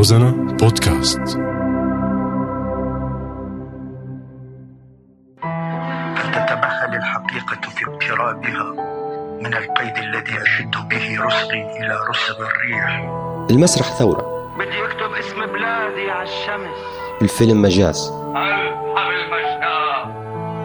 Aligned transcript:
روزانا 0.00 0.30
بودكاست. 0.30 1.20
فلتتمهل 6.16 6.94
الحقيقة 6.94 7.70
في 7.70 7.84
اقترابها 7.84 8.72
من 9.42 9.54
القيد 9.54 9.96
الذي 9.96 10.42
أشد 10.42 10.88
به 10.88 11.24
رسغي 11.26 11.62
إلى 11.80 11.98
رسغ 12.10 12.46
الريح. 12.46 13.10
المسرح 13.50 13.86
ثورة. 13.86 14.54
بدي 14.58 14.84
أكتب 14.84 15.12
اسم 15.18 15.46
بلادي 15.46 16.10
على 16.10 16.28
الشمس. 16.28 16.78
الفيلم 17.22 17.62
مجاز. 17.62 18.12
ألحم 18.36 19.10
المشتاق 19.20 20.06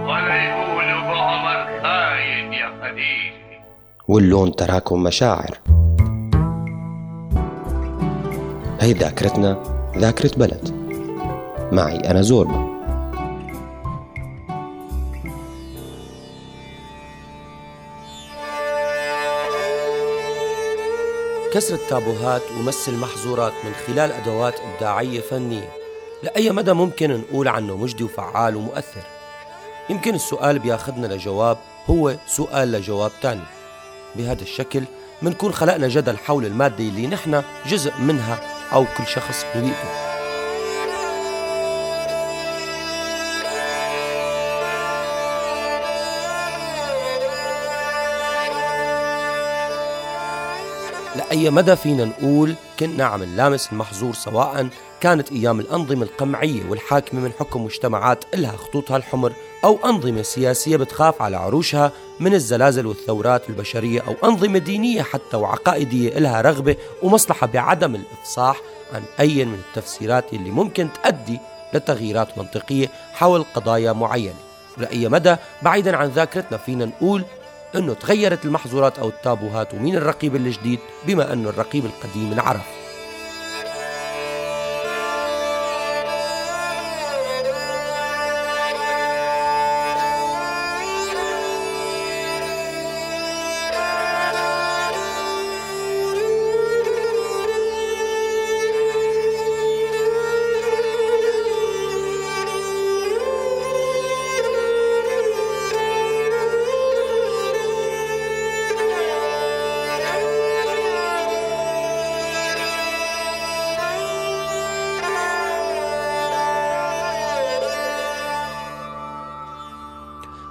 ولا 0.04 0.36
يقولوا 0.44 1.02
بعمر 1.02 1.82
خاين 1.84 2.54
يا 2.54 2.70
خديجة 2.82 3.62
واللون 4.08 4.56
تراكم 4.56 5.04
مشاعر. 5.04 5.75
هي 8.86 8.94
ذاكرتنا 8.94 9.64
ذاكرة 9.98 10.32
بلد. 10.38 10.70
معي 11.72 11.98
أنا 11.98 12.22
زوربا 12.22 12.76
كسر 21.54 21.76
التابوهات 21.76 22.42
ومس 22.60 22.90
المحظورات 22.90 23.54
من 23.64 23.72
خلال 23.88 24.12
أدوات 24.12 24.56
إبداعية 24.60 25.22
فنية. 25.22 25.70
لأي 26.24 26.52
مدى 26.52 26.74
ممكن 26.74 27.12
نقول 27.12 27.48
عنه 27.48 27.78
مجدي 27.78 28.04
وفعال 28.04 28.56
ومؤثر؟ 28.56 29.04
يمكن 29.90 30.16
السؤال 30.16 30.60
بياخدنا 30.60 31.08
لجواب 31.08 31.58
هو 31.90 32.16
سؤال 32.28 32.72
لجواب 32.72 33.12
تاني. 33.22 33.42
بهذا 34.16 34.42
الشكل 34.42 34.84
منكون 35.22 35.54
خلقنا 35.54 35.88
جدل 35.88 36.18
حول 36.18 36.46
المادة 36.46 36.84
اللي 36.84 37.08
نحن 37.08 37.44
جزء 37.68 37.94
منها. 38.00 38.55
أو 38.76 38.86
كل 38.98 39.08
شخص 39.08 39.46
ببيئته 39.56 40.05
لأي 51.16 51.50
مدى 51.50 51.76
فينا 51.76 52.06
نقول 52.06 52.56
كنا 52.80 53.06
عم 53.06 53.24
نلامس 53.24 53.70
المحظور 53.72 54.14
سواء 54.14 54.68
كانت 55.02 55.32
أيام 55.32 55.60
الأنظمة 55.60 56.04
القمعية 56.04 56.70
والحاكمة 56.70 57.22
من 57.22 57.32
حكم 57.40 57.64
مجتمعات 57.64 58.26
إلها 58.34 58.58
خطوطها 58.58 58.98
الحمر 58.98 59.34
أو 59.64 59.80
أنظمة 59.86 60.22
سياسية 60.22 60.78
بتخاف 60.78 61.22
على 61.22 61.38
عروشها 61.38 61.92
من 62.20 62.34
الزلازل 62.34 62.86
والثورات 62.86 63.50
البشرية 63.50 64.02
أو 64.08 64.30
أنظمة 64.30 64.60
دينية 64.60 65.02
حتى 65.02 65.38
وعقائدية 65.38 66.18
إلها 66.18 66.42
رغبة 66.42 66.76
ومصلحة 67.04 67.48
بعدم 67.48 67.96
الإفصاح 67.96 68.62
عن 68.94 69.04
أي 69.20 69.46
من 69.46 69.60
التفسيرات 69.70 70.34
اللي 70.34 70.52
ممكن 70.52 70.88
تؤدي 71.04 71.40
لتغييرات 71.74 72.38
منطقية 72.38 72.88
حول 73.14 73.46
قضايا 73.54 73.94
معينة. 73.94 74.36
ولأي 74.78 75.10
مدى 75.10 75.36
بعيدا 75.62 75.98
عن 75.98 76.08
ذاكرتنا 76.08 76.58
فينا 76.58 76.86
نقول 76.86 77.24
أنه 77.78 77.94
تغيرت 77.94 78.46
المحظورات 78.46 79.00
أو 79.00 79.10
التابوهات 79.10 79.74
ومين 79.74 79.96
الرقيب 79.96 80.36
الجديد 80.36 80.80
بما 81.08 81.34
أنه 81.34 81.50
الرقيب 81.50 81.86
القديم 81.86 82.32
انعرف 82.32 82.75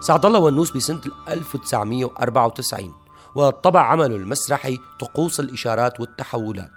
سعد 0.04 0.26
الله 0.26 0.38
ونوس 0.38 0.70
بسنة 0.70 1.00
1994 1.28 2.94
وطبع 3.34 3.80
عمله 3.80 4.16
المسرحي 4.16 4.78
طقوس 5.00 5.40
الإشارات 5.40 6.00
والتحولات. 6.00 6.70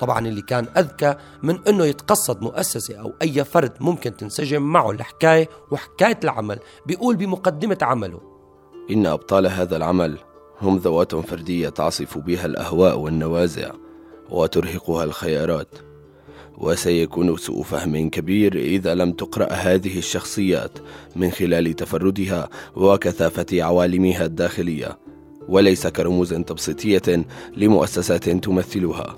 طبعا 0.00 0.26
اللي 0.26 0.42
كان 0.42 0.66
أذكى 0.76 1.14
من 1.42 1.58
أنه 1.68 1.84
يتقصد 1.84 2.42
مؤسسة 2.42 3.00
أو 3.00 3.12
أي 3.22 3.44
فرد 3.44 3.72
ممكن 3.80 4.16
تنسجم 4.16 4.62
معه 4.62 4.90
الحكاية 4.90 5.48
وحكاية 5.70 6.20
العمل 6.24 6.58
بيقول 6.86 7.16
بمقدمة 7.16 7.78
عمله. 7.82 8.20
إن 8.90 9.06
أبطال 9.06 9.46
هذا 9.46 9.76
العمل 9.76 10.18
هم 10.60 10.76
ذوات 10.76 11.14
فردية 11.14 11.68
تعصف 11.68 12.18
بها 12.18 12.46
الأهواء 12.46 12.98
والنوازع 12.98 13.70
وترهقها 14.30 15.04
الخيارات. 15.04 15.87
وسيكون 16.60 17.36
سوء 17.36 17.62
فهم 17.62 18.10
كبير 18.10 18.54
إذا 18.54 18.94
لم 18.94 19.12
تقرأ 19.12 19.52
هذه 19.52 19.98
الشخصيات 19.98 20.70
من 21.16 21.30
خلال 21.30 21.76
تفردها 21.76 22.48
وكثافة 22.76 23.62
عوالمها 23.62 24.24
الداخلية 24.24 24.98
وليس 25.48 25.86
كرموز 25.86 26.34
تبسيطية 26.34 27.24
لمؤسسات 27.56 28.28
تمثلها. 28.28 29.16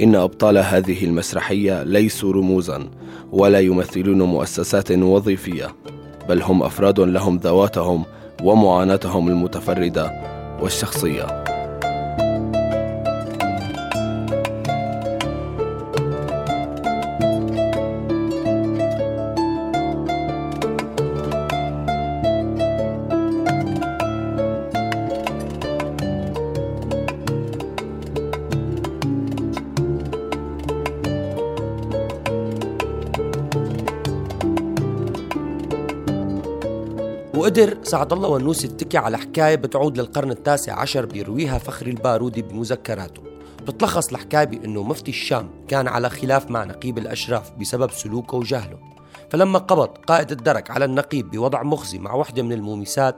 إن 0.00 0.14
أبطال 0.14 0.58
هذه 0.58 1.04
المسرحية 1.04 1.82
ليسوا 1.82 2.32
رموزا 2.32 2.90
ولا 3.32 3.60
يمثلون 3.60 4.22
مؤسسات 4.22 4.92
وظيفية 4.92 5.74
بل 6.28 6.42
هم 6.42 6.62
أفراد 6.62 7.00
لهم 7.00 7.36
ذواتهم 7.36 8.04
ومعاناتهم 8.42 9.28
المتفردة 9.28 10.12
والشخصية. 10.62 11.53
وقدر 37.54 37.76
سعد 37.82 38.12
الله 38.12 38.28
ونوس 38.28 38.64
يتكي 38.64 38.98
على 38.98 39.18
حكاية 39.18 39.54
بتعود 39.54 39.98
للقرن 39.98 40.30
التاسع 40.30 40.80
عشر 40.80 41.06
بيرويها 41.06 41.58
فخري 41.58 41.90
البارودي 41.90 42.42
بمذكراته. 42.42 43.22
بتلخص 43.62 44.08
الحكاية 44.08 44.44
بأنه 44.44 44.82
مفتي 44.82 45.10
الشام 45.10 45.50
كان 45.68 45.88
على 45.88 46.10
خلاف 46.10 46.50
مع 46.50 46.64
نقيب 46.64 46.98
الأشراف 46.98 47.50
بسبب 47.60 47.90
سلوكه 47.90 48.36
وجهله. 48.36 48.78
فلما 49.30 49.58
قبض 49.58 49.88
قائد 50.06 50.30
الدرك 50.30 50.70
على 50.70 50.84
النقيب 50.84 51.30
بوضع 51.30 51.62
مخزي 51.62 51.98
مع 51.98 52.14
وحدة 52.14 52.42
من 52.42 52.52
المومسات 52.52 53.16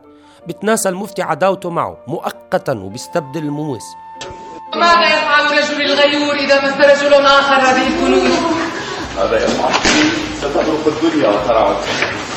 بتناسى 0.48 0.88
المفتي 0.88 1.22
عداوته 1.22 1.70
معه 1.70 1.98
مؤقتا 2.08 2.72
وبيستبدل 2.72 3.40
المومس. 3.40 3.84
ماذا 4.74 5.06
يفعل 5.06 5.58
رجل 5.58 5.82
الغيور 5.82 6.34
إذا 6.34 6.64
مس 6.64 6.72
رجل 6.72 7.14
آخر 7.14 7.54
هذه 7.54 7.86
الكنوز؟ 7.86 8.32
ماذا 9.16 9.44
يفعل؟ 9.44 9.72
ستترك 10.38 10.86
الدنيا 10.86 11.28
وترعد 11.28 11.76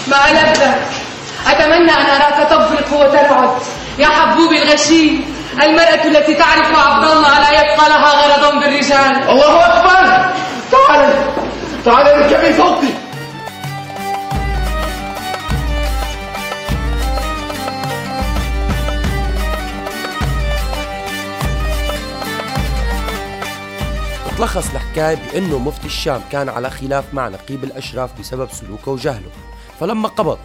ما 0.08 0.32
ألذك 0.32 0.99
أتمنى 1.52 1.92
أن 1.92 2.06
أراك 2.06 2.50
تبرق 2.50 2.94
وترعد. 2.94 3.50
يا 4.00 4.08
حبوب 4.08 4.52
الغشيم 4.52 5.36
المرأة 5.64 6.04
التي 6.06 6.34
تعرف 6.34 6.88
عبد 6.88 7.04
الله 7.12 7.40
لا 7.40 7.52
يبقى 7.52 7.90
لها 7.90 8.12
غرض 8.14 8.60
بالرجال. 8.60 9.30
الله 9.30 9.66
أكبر! 9.66 10.34
تعال 10.72 11.14
تعال 11.86 12.08
اركبي 12.08 12.54
فوقي. 12.54 12.88
تلخص 24.38 24.70
الحكاية 24.74 25.16
بأنه 25.16 25.58
مفتي 25.58 25.88
الشام 25.88 26.22
كان 26.32 26.50
على 26.50 26.70
خلاف 26.70 27.04
مع 27.14 27.28
نقيب 27.28 27.64
الأشراف 27.64 28.10
بسبب 28.20 28.50
سلوكه 28.52 28.92
وجهله. 28.92 29.32
فلما 29.80 30.08
قبض 30.08 30.40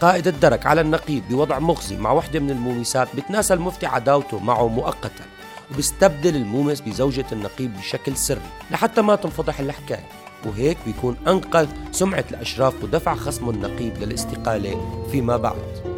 قائد 0.00 0.26
الدرك 0.26 0.66
على 0.66 0.80
النقيب 0.80 1.28
بوضع 1.28 1.58
مخزي 1.58 1.96
مع 1.96 2.12
وحدة 2.12 2.40
من 2.40 2.50
المومسات 2.50 3.16
بتناسى 3.16 3.54
المفتي 3.54 3.86
عداوته 3.86 4.38
معه 4.38 4.68
مؤقتا 4.68 5.24
وبيستبدل 5.72 6.36
المومس 6.36 6.80
بزوجة 6.80 7.24
النقيب 7.32 7.76
بشكل 7.76 8.16
سري 8.16 8.40
لحتى 8.70 9.02
ما 9.02 9.16
تنفضح 9.16 9.60
الحكاية. 9.60 10.08
وهيك 10.46 10.78
بيكون 10.86 11.16
أنقذ 11.26 11.68
سمعة 11.92 12.24
الأشراف 12.30 12.84
ودفع 12.84 13.14
خصم 13.14 13.50
النقيب 13.50 13.98
للاستقالة 13.98 15.04
فيما 15.12 15.36
بعد. 15.36 15.95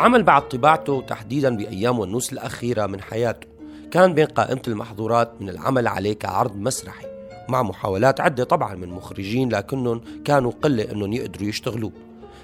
هالعمل 0.00 0.22
بعد 0.22 0.48
طباعته 0.48 1.00
تحديدا 1.00 1.56
بأيام 1.56 1.98
والنوس 1.98 2.32
الأخيرة 2.32 2.86
من 2.86 3.00
حياته. 3.00 3.46
كان 3.90 4.14
بين 4.14 4.26
قائمة 4.26 4.62
المحظورات 4.68 5.32
من 5.40 5.48
العمل 5.48 5.88
عليه 5.88 6.12
كعرض 6.12 6.56
مسرحي 6.56 7.06
مع 7.48 7.62
محاولات 7.62 8.20
عدة 8.20 8.44
طبعا 8.44 8.74
من 8.74 8.88
مخرجين 8.88 9.48
لكنهم 9.48 10.00
كانوا 10.24 10.52
قلة 10.62 10.92
إنهم 10.92 11.12
يقدروا 11.12 11.48
يشتغلوه 11.48 11.92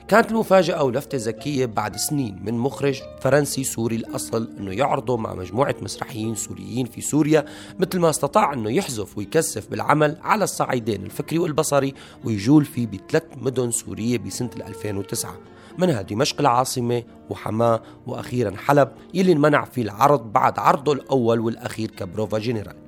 كانت 0.08 0.31
المفاجأة 0.31 0.85
ولفتة 0.85 1.19
ذكية 1.19 1.67
بعد 1.67 1.97
سنين 1.97 2.41
من 2.44 2.55
مخرج 2.55 3.03
فرنسي 3.20 3.64
سوري 3.64 3.97
الأصل 3.97 4.49
أنه 4.58 4.73
يعرضه 4.73 5.17
مع 5.17 5.35
مجموعة 5.35 5.75
مسرحيين 5.82 6.35
سوريين 6.35 6.87
في 6.87 7.00
سوريا 7.00 7.44
مثل 7.79 7.99
ما 7.99 8.11
استطاع 8.11 8.53
أنه 8.53 8.70
يحذف 8.70 9.19
ويكثف 9.19 9.70
بالعمل 9.70 10.17
على 10.23 10.44
الصعيدين 10.44 11.05
الفكري 11.05 11.38
والبصري 11.38 11.94
ويجول 12.25 12.64
فيه 12.64 12.87
بثلاث 12.87 13.23
مدن 13.37 13.70
سورية 13.70 14.19
بسنة 14.19 14.50
2009 14.56 15.35
منها 15.79 16.03
دمشق 16.03 16.41
العاصمة 16.41 17.02
وحماة 17.31 17.82
وأخيرا 18.06 18.56
حلب 18.56 18.88
يلي 19.14 19.32
انمنع 19.32 19.64
فيه 19.64 19.82
العرض 19.82 20.32
بعد 20.32 20.59
عرضه 20.59 20.93
الأول 20.93 21.41
والأخير 21.41 21.91
كبروفا 21.91 22.38
جنرال. 22.38 22.86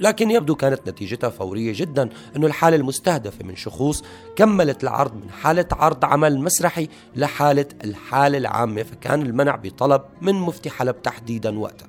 لكن 0.00 0.30
يبدو 0.30 0.54
كانت 0.54 0.88
نتيجتها 0.88 1.30
فورية 1.30 1.72
جدا 1.76 2.08
أنه 2.36 2.46
الحالة 2.46 2.76
المستهدفة 2.76 3.44
من 3.44 3.56
شخوص 3.56 4.04
كملت 4.36 4.82
العرض 4.82 5.14
من 5.14 5.30
حالة 5.30 5.66
عرض 5.72 6.04
عمل 6.04 6.40
مسرحي 6.40 6.88
لحالة 7.16 7.66
الحالة 7.84 8.38
العامة 8.38 8.82
فكان 8.82 9.22
المنع 9.22 9.56
بطلب 9.56 10.02
من 10.20 10.34
مفتي 10.34 10.70
حلب 10.70 11.02
تحديدا 11.02 11.58
وقتها 11.58 11.88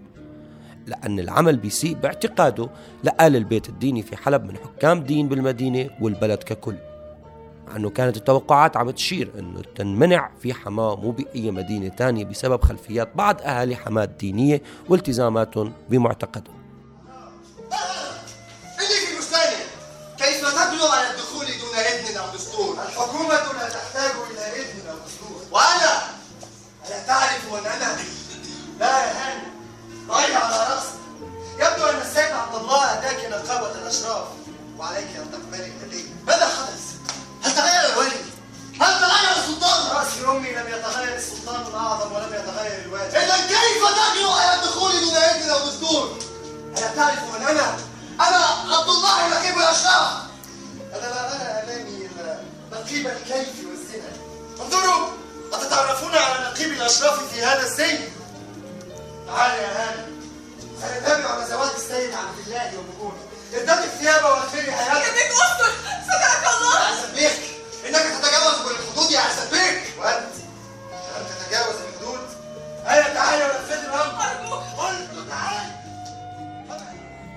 لأن 0.87 1.19
العمل 1.19 1.57
بيسيء 1.57 1.93
باعتقاده 1.93 2.69
لآل 3.03 3.35
البيت 3.35 3.69
الديني 3.69 4.03
في 4.03 4.17
حلب 4.17 4.43
من 4.45 4.57
حكام 4.57 4.99
دين 4.99 5.27
بالمدينة 5.27 5.89
والبلد 6.01 6.43
ككل. 6.43 6.75
مع 7.67 7.75
أنه 7.75 7.89
كانت 7.89 8.17
التوقعات 8.17 8.77
عم 8.77 8.89
تشير 8.89 9.31
أنه 9.39 9.61
تنمنع 9.75 10.29
في 10.39 10.53
حماة 10.53 10.95
مو 10.95 11.11
بأي 11.11 11.51
مدينة 11.51 11.87
تانية 11.87 12.25
بسبب 12.25 12.61
خلفيات 12.61 13.09
بعض 13.15 13.41
أهالي 13.41 13.75
حماة 13.75 14.03
الدينية 14.03 14.61
والتزاماتهم 14.89 15.73
بمعتقدهم. 15.89 16.62
Ah! 17.75 18.02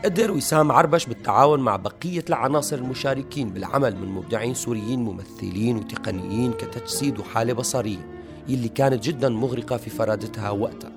قدر 0.06 0.32
وسام 0.32 0.72
عربش 0.72 1.06
بالتعاون 1.06 1.60
مع 1.60 1.76
بقية 1.76 2.24
العناصر 2.28 2.76
المشاركين 2.76 3.50
بالعمل 3.50 3.96
من 3.96 4.08
مبدعين 4.08 4.54
سوريين 4.54 5.00
ممثلين 5.04 5.76
وتقنيين 5.76 6.52
كتجسيد 6.52 7.18
وحالة 7.18 7.52
بصرية 7.52 8.08
يلي 8.48 8.68
كانت 8.68 9.04
جدا 9.04 9.28
مغرقة 9.28 9.76
في 9.76 9.90
فرادتها 9.90 10.50
وقتها. 10.50 10.92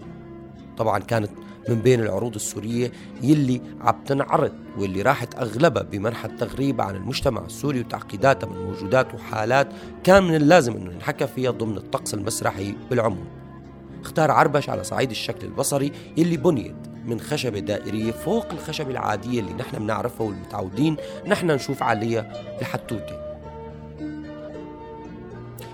طبعا 0.77 0.99
كانت 0.99 1.31
من 1.69 1.75
بين 1.75 1.99
العروض 1.99 2.35
السورية 2.35 2.91
يلي 3.21 3.61
عم 3.81 3.95
تنعرض 4.05 4.53
واللي 4.77 5.01
راحت 5.01 5.35
أغلبها 5.35 5.83
بمنحى 5.83 6.27
التغريب 6.27 6.81
عن 6.81 6.95
المجتمع 6.95 7.45
السوري 7.45 7.79
وتعقيداتها 7.79 8.47
من 8.47 8.65
موجودات 8.65 9.13
وحالات 9.13 9.67
كان 10.03 10.23
من 10.23 10.35
اللازم 10.35 10.73
أنه 10.73 10.91
نحكى 10.91 11.27
فيها 11.27 11.51
ضمن 11.51 11.77
الطقس 11.77 12.13
المسرحي 12.13 12.75
بالعموم. 12.89 13.27
اختار 14.01 14.31
عربش 14.31 14.69
على 14.69 14.83
صعيد 14.83 15.09
الشكل 15.09 15.47
البصري 15.47 15.91
يلي 16.17 16.37
بنيت 16.37 16.88
من 17.09 17.19
خشبة 17.19 17.59
دائرية 17.59 18.11
فوق 18.11 18.45
الخشبة 18.51 18.91
العادية 18.91 19.39
اللي 19.39 19.53
نحن 19.53 19.79
بنعرفها 19.79 20.27
والمتعودين 20.27 20.95
نحن 21.27 21.51
نشوف 21.51 21.83
عليها 21.83 22.31
الحتوتة. 22.61 23.19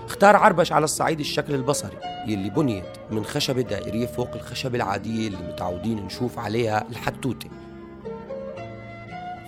اختار 0.06 0.36
عربش 0.36 0.72
على 0.72 0.84
الصعيد 0.84 1.20
الشكل 1.20 1.54
البصري 1.54 1.96
يلي 2.26 2.50
بنيت 2.50 2.84
من 3.10 3.24
خشبة 3.24 3.62
دائرية 3.62 4.06
فوق 4.06 4.34
الخشبة 4.34 4.76
العادية 4.76 5.28
اللي 5.28 5.52
متعودين 5.52 6.06
نشوف 6.06 6.38
عليها 6.38 6.86
الحتوتة. 6.90 7.48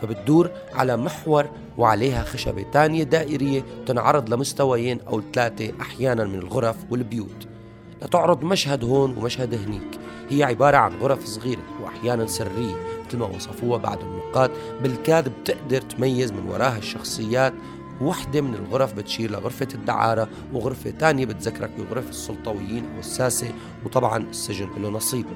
فبتدور 0.03 0.51
على 0.73 0.97
محور 0.97 1.51
وعليها 1.79 2.25
خشبة 2.25 2.63
تانية 2.73 3.03
دائرية 3.03 3.65
تنعرض 3.87 4.35
لمستويين 4.35 5.01
أو 5.01 5.23
ثلاثة 5.33 5.73
أحيانا 5.81 6.25
من 6.25 6.39
الغرف 6.39 6.77
والبيوت. 6.91 7.49
لتعرض 8.03 8.45
مشهد 8.45 8.85
هون 8.85 9.17
ومشهد 9.17 9.55
هنيك. 9.55 9.99
هي 10.31 10.43
عبارة 10.43 10.77
عن 10.77 10.93
غرف 11.01 11.25
صغيرة 11.25 11.63
وأحيانا 11.83 12.27
سرية 12.27 12.75
مثل 13.09 13.19
ما 13.19 13.27
وصفوها 13.27 13.79
بعض 13.79 13.99
النقاد 14.03 14.51
بالكاد 14.83 15.29
بتقدر 15.29 15.81
تميز 15.81 16.33
من 16.33 16.49
وراها 16.49 16.79
الشخصيات. 16.79 17.55
وحدة 18.01 18.41
من 18.41 18.55
الغرف 18.55 18.95
بتشير 18.95 19.31
لغرفة 19.31 19.69
الدعارة 19.75 20.29
وغرفة 20.53 20.91
تانية 20.91 21.27
بتذكرك 21.27 21.71
بغرف 21.79 22.11
السلطويين 22.11 22.85
أو 22.95 23.01
الساسة 23.01 23.53
وطبعا 23.85 24.19
السجن 24.19 24.69
له 24.79 24.89
نصيب. 24.89 25.27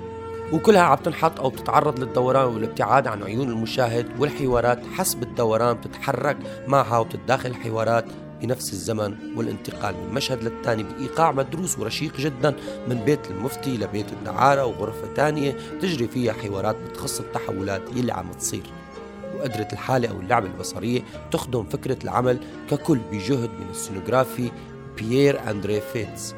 وكلها 0.52 0.82
عم 0.82 0.96
تنحط 0.96 1.40
أو 1.40 1.50
بتتعرض 1.50 1.98
للدوران 1.98 2.54
والابتعاد 2.54 3.06
عن 3.06 3.22
عيون 3.22 3.48
المشاهد 3.48 4.06
والحوارات. 4.18 4.82
حسب 4.94 5.22
الدوران 5.22 5.76
بتتحرك 5.76 6.36
معها 6.68 6.98
وتتداخل 6.98 7.50
الحوارات 7.50 8.04
بنفس 8.42 8.72
الزمن 8.72 9.14
والانتقال 9.36 9.94
من 9.94 10.14
مشهد 10.14 10.44
للتاني 10.44 10.82
بإيقاع 10.82 11.32
مدروس 11.32 11.78
ورشيق 11.78 12.16
جدا 12.16 12.54
من 12.88 13.02
بيت 13.06 13.30
المفتي 13.30 13.76
لبيت 13.76 14.12
الدعارة 14.12 14.64
وغرفة 14.64 15.14
تانية 15.14 15.56
تجري 15.82 16.08
فيها 16.08 16.32
حوارات 16.32 16.76
بتخص 16.76 17.20
التحولات 17.20 17.82
يلي 17.96 18.12
عم 18.12 18.32
تصير. 18.32 18.62
وقدرت 19.36 19.72
الحالة 19.72 20.08
أو 20.10 20.20
اللعبة 20.20 20.46
البصرية 20.46 21.00
تخدم 21.30 21.64
فكرة 21.64 21.98
العمل 22.04 22.38
ككل 22.70 22.98
بجهد 23.12 23.50
من 23.50 23.66
السينوغرافي 23.70 24.50
بيير 24.96 25.50
أندري 25.50 25.80
فيتز. 25.80 26.34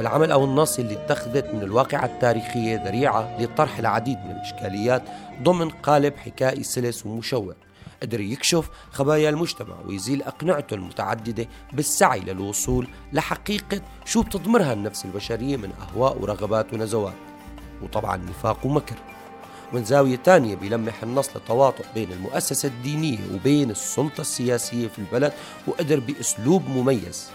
العمل 0.00 0.32
أو 0.32 0.44
النص 0.44 0.78
اللي 0.78 0.92
اتخذت 0.92 1.54
من 1.54 1.62
الواقعة 1.62 2.04
التاريخية 2.04 2.84
ذريعة 2.84 3.42
لطرح 3.42 3.78
العديد 3.78 4.18
من 4.18 4.30
الإشكاليات 4.30 5.02
ضمن 5.42 5.68
قالب 5.68 6.16
حكائي 6.16 6.62
سلس 6.62 7.06
ومشوق. 7.06 7.54
قدر 8.02 8.20
يكشف 8.20 8.70
خبايا 8.92 9.30
المجتمع 9.30 9.74
ويزيل 9.86 10.22
أقنعته 10.22 10.74
المتعددة 10.74 11.48
بالسعي 11.72 12.20
للوصول 12.20 12.88
لحقيقة 13.12 13.80
شو 14.04 14.22
بتضمرها 14.22 14.72
النفس 14.72 15.04
البشرية 15.04 15.56
من 15.56 15.72
أهواء 15.72 16.18
ورغبات 16.18 16.74
ونزوات. 16.74 17.14
وطبعا 17.82 18.16
نفاق 18.16 18.66
ومكر. 18.66 18.96
من 19.72 19.84
زاوية 19.84 20.16
تانية 20.16 20.54
بيلمح 20.54 21.02
النص 21.02 21.36
لتواطؤ 21.36 21.84
بين 21.94 22.12
المؤسسة 22.12 22.68
الدينية 22.68 23.18
وبين 23.34 23.70
السلطة 23.70 24.20
السياسية 24.20 24.88
في 24.88 24.98
البلد 24.98 25.32
وقدر 25.66 26.00
بأسلوب 26.00 26.68
مميز. 26.68 27.30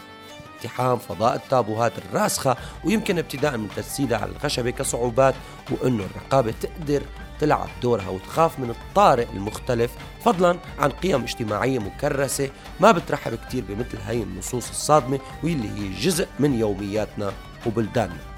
اقتحام 0.56 0.98
فضاء 0.98 1.36
التابوهات 1.36 1.94
الراسخة 1.98 2.58
ويمكن 2.84 3.18
ابتداء 3.18 3.58
من 3.58 3.68
تجسيدها 3.76 4.18
على 4.18 4.32
الخشبة 4.32 4.70
كصعوبات 4.70 5.36
وأنه 5.72 6.04
الرقابة 6.04 6.54
تقدر 6.62 7.04
تلعب 7.42 7.70
دورها 7.82 8.10
وتخاف 8.10 8.60
من 8.60 8.70
الطارئ 8.70 9.28
المختلف 9.34 9.92
فضلا 10.26 10.58
عن 10.80 10.90
قيم 10.90 11.22
اجتماعية 11.24 11.80
مكرسة 11.80 12.50
ما 12.80 12.92
بترحب 12.92 13.36
كتير 13.36 13.64
بمثل 13.70 13.98
هاي 13.98 14.24
النصوص 14.24 14.70
الصادمة 14.70 15.20
واللي 15.44 15.70
هي 15.70 15.90
جزء 15.90 16.28
من 16.40 16.54
يومياتنا 16.54 17.34
وبلداننا. 17.66 18.31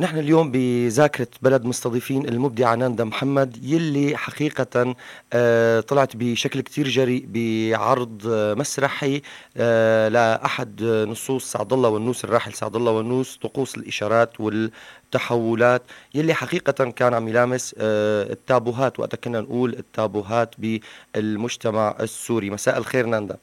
نحن 0.00 0.18
اليوم 0.18 0.50
بذاكرة 0.50 1.28
بلد 1.42 1.64
مستضيفين 1.64 2.28
المبدعة 2.28 2.74
ناندا 2.74 3.04
محمد 3.04 3.64
يلي 3.64 4.16
حقيقة 4.16 4.94
آه، 5.32 5.80
طلعت 5.80 6.16
بشكل 6.16 6.60
كتير 6.60 6.88
جريء 6.88 7.26
بعرض 7.28 8.22
آه، 8.28 8.54
مسرحي 8.54 9.22
آه، 9.56 10.08
لأحد 10.08 10.82
نصوص 10.82 11.52
سعد 11.52 11.72
الله 11.72 11.88
والنوس 11.88 12.24
الراحل 12.24 12.52
سعد 12.52 12.76
الله 12.76 12.92
والنوس 12.92 13.36
طقوس 13.36 13.76
الإشارات 13.76 14.40
والتحولات 14.40 15.82
يلي 16.14 16.34
حقيقة 16.34 16.90
كان 16.90 17.14
عم 17.14 17.28
يلامس 17.28 17.74
التابوهات 17.78 19.00
وقت 19.00 19.14
كنا 19.14 19.40
نقول 19.40 19.74
التابوهات 19.74 20.54
بالمجتمع 20.58 21.96
السوري. 22.00 22.50
مساء 22.50 22.78
الخير 22.78 23.06
ناندا. 23.06 23.36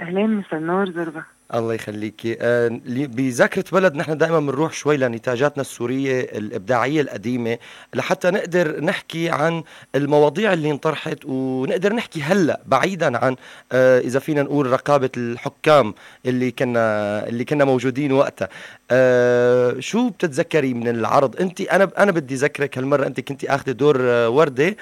أهلين 0.00 0.30
مساء 0.30 0.54
النور 0.54 0.90
زربة. 0.90 1.22
الله 1.54 1.74
يخليكي 1.74 2.36
آه 2.40 2.80
بذاكرة 2.86 3.64
بلد 3.72 3.94
نحن 3.94 4.18
دائما 4.18 4.40
بنروح 4.40 4.72
شوي 4.72 4.96
لنتاجاتنا 4.96 5.60
السورية 5.60 6.20
الإبداعية 6.20 7.00
القديمة 7.00 7.58
لحتى 7.94 8.30
نقدر 8.30 8.84
نحكي 8.84 9.30
عن 9.30 9.62
المواضيع 9.94 10.52
اللي 10.52 10.70
انطرحت 10.70 11.18
ونقدر 11.24 11.92
نحكي 11.92 12.22
هلأ 12.22 12.60
بعيدا 12.66 13.18
عن 13.24 13.36
آه 13.72 14.00
إذا 14.00 14.18
فينا 14.18 14.42
نقول 14.42 14.66
رقابة 14.66 15.10
الحكام 15.16 15.94
اللي 16.26 16.50
كنا 16.50 17.28
اللي 17.28 17.44
كنا 17.44 17.64
موجودين 17.64 18.12
وقتها. 18.12 18.48
آه 18.90 19.76
شو 19.80 20.08
بتتذكري 20.08 20.74
من 20.74 20.88
العرض؟ 20.88 21.40
أنت 21.40 21.60
أنا 21.60 21.90
أنا 21.98 22.12
بدي 22.12 22.34
أذكرك 22.34 22.78
هالمرة 22.78 23.06
أنت 23.06 23.20
كنت 23.20 23.44
أخذ 23.44 23.72
دور 23.72 24.02
وردة 24.28 24.76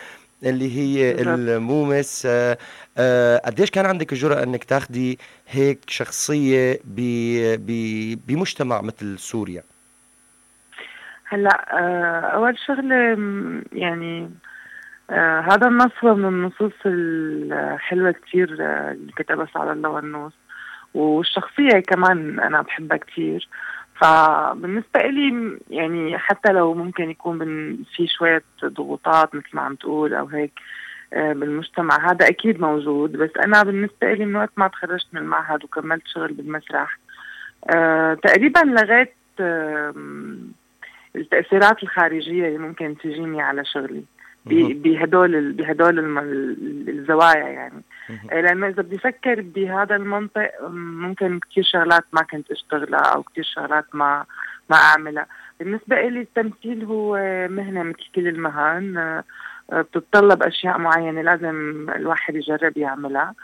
اللي 0.44 0.76
هي 0.78 1.22
المومس 1.22 2.28
آه، 2.98 3.36
آه، 3.36 3.38
قديش 3.38 3.70
كان 3.70 3.86
عندك 3.86 4.12
الجرأة 4.12 4.42
إنك 4.42 4.64
تاخدي 4.64 5.18
هيك 5.48 5.90
شخصية 5.90 6.78
بمجتمع 8.26 8.80
مثل 8.80 9.18
سوريا؟ 9.18 9.62
هلأ 11.28 11.78
آه، 11.78 12.20
أول 12.20 12.58
شغلة 12.66 13.18
يعني 13.72 14.30
هذا 15.50 15.66
النص 15.66 15.92
هو 16.04 16.14
من 16.14 16.28
النصوص 16.28 16.72
الحلوة 16.86 18.12
كتير 18.12 18.52
اللي 18.52 19.12
كتبها 19.16 19.46
سعد 19.54 19.68
الله 19.68 19.88
والنوس 19.88 20.32
والشخصية 20.94 21.80
كمان 21.80 22.40
أنا 22.40 22.62
بحبها 22.62 22.96
كتير. 22.96 23.48
فبالنسبة 24.00 25.00
إلي 25.00 25.58
يعني 25.70 26.18
حتى 26.18 26.52
لو 26.52 26.74
ممكن 26.74 27.10
يكون 27.10 27.38
في 27.96 28.06
شوية 28.06 28.42
ضغوطات 28.64 29.34
مثل 29.34 29.48
ما 29.52 29.62
عم 29.62 29.74
تقول 29.74 30.14
أو 30.14 30.26
هيك 30.26 30.52
آه، 30.58 30.85
بالمجتمع. 31.12 32.10
هذا 32.10 32.28
أكيد 32.28 32.60
موجود 32.60 33.12
بس 33.12 33.30
أنا 33.44 33.62
بالنسبة 33.62 34.12
لي 34.12 34.24
من 34.24 34.36
وقت 34.36 34.50
ما 34.56 34.68
تخرجت 34.68 35.06
من 35.12 35.20
المعهد 35.20 35.64
وكملت 35.64 36.02
شغل 36.06 36.32
بالمسرح 36.32 36.98
أه 37.74 38.14
تقريبا 38.14 38.58
لغيت 38.58 39.14
التأثيرات 41.16 41.82
الخارجية 41.82 42.48
اللي 42.48 42.58
ممكن 42.58 42.96
تجيني 43.02 43.42
على 43.42 43.64
شغلي. 43.64 44.04
بهدول 44.46 45.52
بهدول 45.52 46.18
الزوايا 46.88 47.48
يعني. 47.48 47.82
آه، 48.32 48.40
لأنه 48.40 48.68
إذا 48.68 48.82
بدي 48.82 48.96
أفكر 48.96 49.40
بهذا 49.40 49.96
المنطق 49.96 50.50
ممكن 50.70 51.40
كثير 51.50 51.64
شغلات 51.64 52.04
ما 52.12 52.22
كنت 52.22 52.50
أشتغلها 52.50 53.00
أو 53.00 53.22
كثير 53.22 53.44
شغلات 53.44 53.84
ما 53.92 54.24
ما 54.70 54.76
أعملها. 54.76 55.26
بالنسبة 55.60 56.00
لي 56.00 56.20
التمثيل 56.20 56.84
هو 56.84 57.16
مهنة 57.50 57.82
مثل 57.82 58.10
كل 58.14 58.28
المهن. 58.28 58.96
آه، 58.98 59.24
بتتطلب 59.72 60.42
أشياء 60.42 60.78
معينة 60.78 61.22
لازم 61.22 61.86
الواحد 61.96 62.34
يجرب 62.34 62.76
يعملها. 62.76 63.34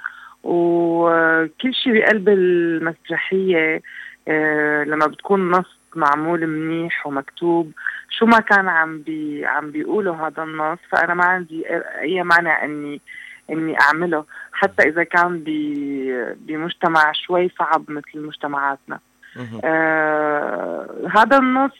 وكل 0.42 1.74
شيء 1.74 1.92
بقلب 1.92 2.28
المسرحية 2.28 3.82
آه، 4.28 4.84
لما 4.84 5.06
بتكون 5.06 5.50
نص 5.50 5.78
معمول 5.94 6.46
منيح 6.46 7.06
ومكتوب 7.06 7.72
شو 8.10 8.26
ما 8.26 8.38
كان 8.40 8.68
عم 8.68 8.98
بي 8.98 9.46
عم 9.46 9.70
بيقولوا 9.70 10.16
هذا 10.16 10.42
النص 10.42 10.78
فأنا 10.90 11.14
ما 11.14 11.24
عندي 11.24 11.64
أي 12.00 12.22
مانع 12.22 12.64
إني 12.64 13.00
إني 13.50 13.80
أعمله. 13.80 14.24
حتى 14.52 14.88
إذا 14.88 15.04
كان 15.04 15.42
بمجتمع 16.36 17.12
شوي 17.12 17.50
صعب 17.58 17.90
مثل 17.90 18.26
مجتمعاتنا. 18.26 18.98
آه 19.64 20.88
هذا 21.16 21.38
النص 21.38 21.78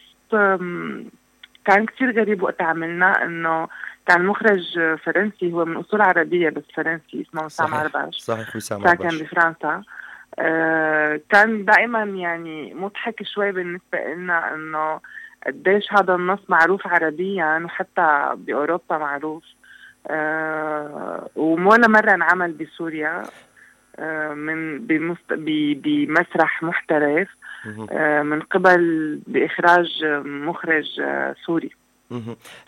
كان 1.65 1.85
كثير 1.85 2.19
غريب 2.21 2.43
وقت 2.43 2.61
عملنا 2.61 3.23
إنه 3.23 3.67
كان 4.07 4.25
مخرج 4.25 4.79
فرنسي 4.95 5.53
هو 5.53 5.65
من 5.65 5.77
أصول 5.77 6.01
عربية 6.01 6.49
بس 6.49 6.63
فرنسي 6.75 7.21
اسمه 7.29 7.45
وسام 7.45 7.73
عرباش 7.73 8.15
صحيح 8.17 8.55
وسام 8.55 8.83
ساكن 8.83 9.07
بفرنسا 9.07 9.83
آه 10.39 11.21
كان 11.29 11.65
دائما 11.65 12.03
يعني 12.03 12.73
مضحك 12.73 13.23
شوي 13.23 13.51
بالنسبة 13.51 14.13
لنا 14.15 14.53
إنه 14.53 14.99
قديش 15.47 15.93
هذا 15.93 16.15
النص 16.15 16.39
معروف 16.49 16.87
عربيا 16.87 17.61
وحتى 17.65 18.31
بأوروبا 18.35 18.97
معروف. 18.97 19.43
آه 20.07 21.29
ولا 21.35 21.87
مرة 21.87 22.13
انعمل 22.13 22.51
بسوريا 22.51 23.23
آه 23.99 24.33
من 24.33 24.79
بمست... 24.79 25.33
بمسرح 25.83 26.63
محترف 26.63 27.27
آه 27.91 28.21
من 28.21 28.41
قبل 28.41 29.19
بإخراج 29.27 30.05
مخرج 30.25 30.99
آه 31.01 31.35
سوري. 31.45 31.71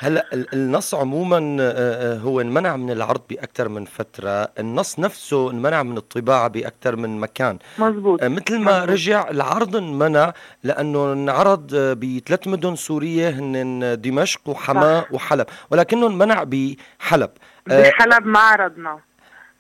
هلا 0.02 0.26
النص 0.54 0.96
عموما 0.96 1.58
آه، 1.60 1.62
آه، 1.62 2.18
هو 2.18 2.42
انمنع 2.42 2.76
من 2.76 2.92
العرض 2.92 3.22
بأكثر 3.30 3.70
من 3.70 3.86
فترة، 3.86 4.50
النص 4.60 5.00
نفسه 5.00 5.52
انمنع 5.52 5.84
من 5.84 5.98
الطباعة 5.98 6.48
بأكثر 6.48 6.96
من 6.96 7.20
مكان. 7.20 7.60
مزبوط 7.80 8.24
آه، 8.24 8.28
مثل 8.28 8.60
ما 8.60 8.72
مزبوط. 8.72 8.90
رجع 8.90 9.30
العرض 9.30 9.76
انمنع 9.76 10.34
لأنه 10.64 11.14
انعرض 11.14 11.76
بثلاث 11.76 12.48
مدن 12.48 12.76
سورية 12.76 13.30
هن 13.30 14.02
دمشق 14.02 14.50
وحماة 14.50 15.06
وحلب، 15.12 15.46
ولكنه 15.72 16.08
انمنع 16.08 16.44
بحلب. 16.44 17.30
بحلب 17.68 18.26
ما 18.26 18.40
عرضنا. 18.40 19.00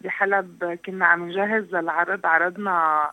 بحلب 0.01 0.79
كنا 0.85 1.05
عم 1.05 1.29
نجهز 1.29 1.63
للعرض. 1.75 2.25
عرضنا 2.25 3.05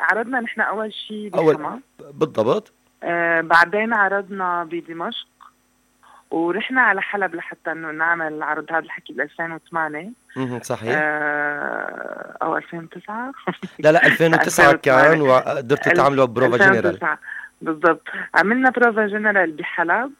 عرضنا 0.00 0.40
نحن 0.40 0.60
أول 0.60 0.92
شيء 0.92 1.30
بحما. 1.30 1.80
بالضبط. 2.12 2.72
آه 3.02 3.40
بعدين 3.40 3.94
عرضنا 3.94 4.64
بدمشق. 4.64 5.26
ورحنا 6.34 6.80
على 6.80 7.02
حلب 7.02 7.34
لحتى 7.34 7.72
إنه 7.72 7.90
نعمل 7.90 8.32
العرض 8.32 8.72
هذا 8.72 8.78
الحكي 8.78 9.12
ب 9.12 9.20
2008 9.20 10.12
صحيح. 10.62 10.94
آه 10.96 12.36
أو 12.42 12.56
2009 12.56 13.32
لا 13.78 13.92
لا 13.92 14.06
2009 14.06 14.72
كان 14.86 15.20
وقدرتوا 15.20 15.92
تعملوا 15.92 16.24
بروفا 16.24 16.56
جنرال. 16.56 17.16
بالضبط. 17.62 18.08
عملنا 18.34 18.70
بروفا 18.70 19.06
جنرال 19.06 19.52
بحلب. 19.52 20.12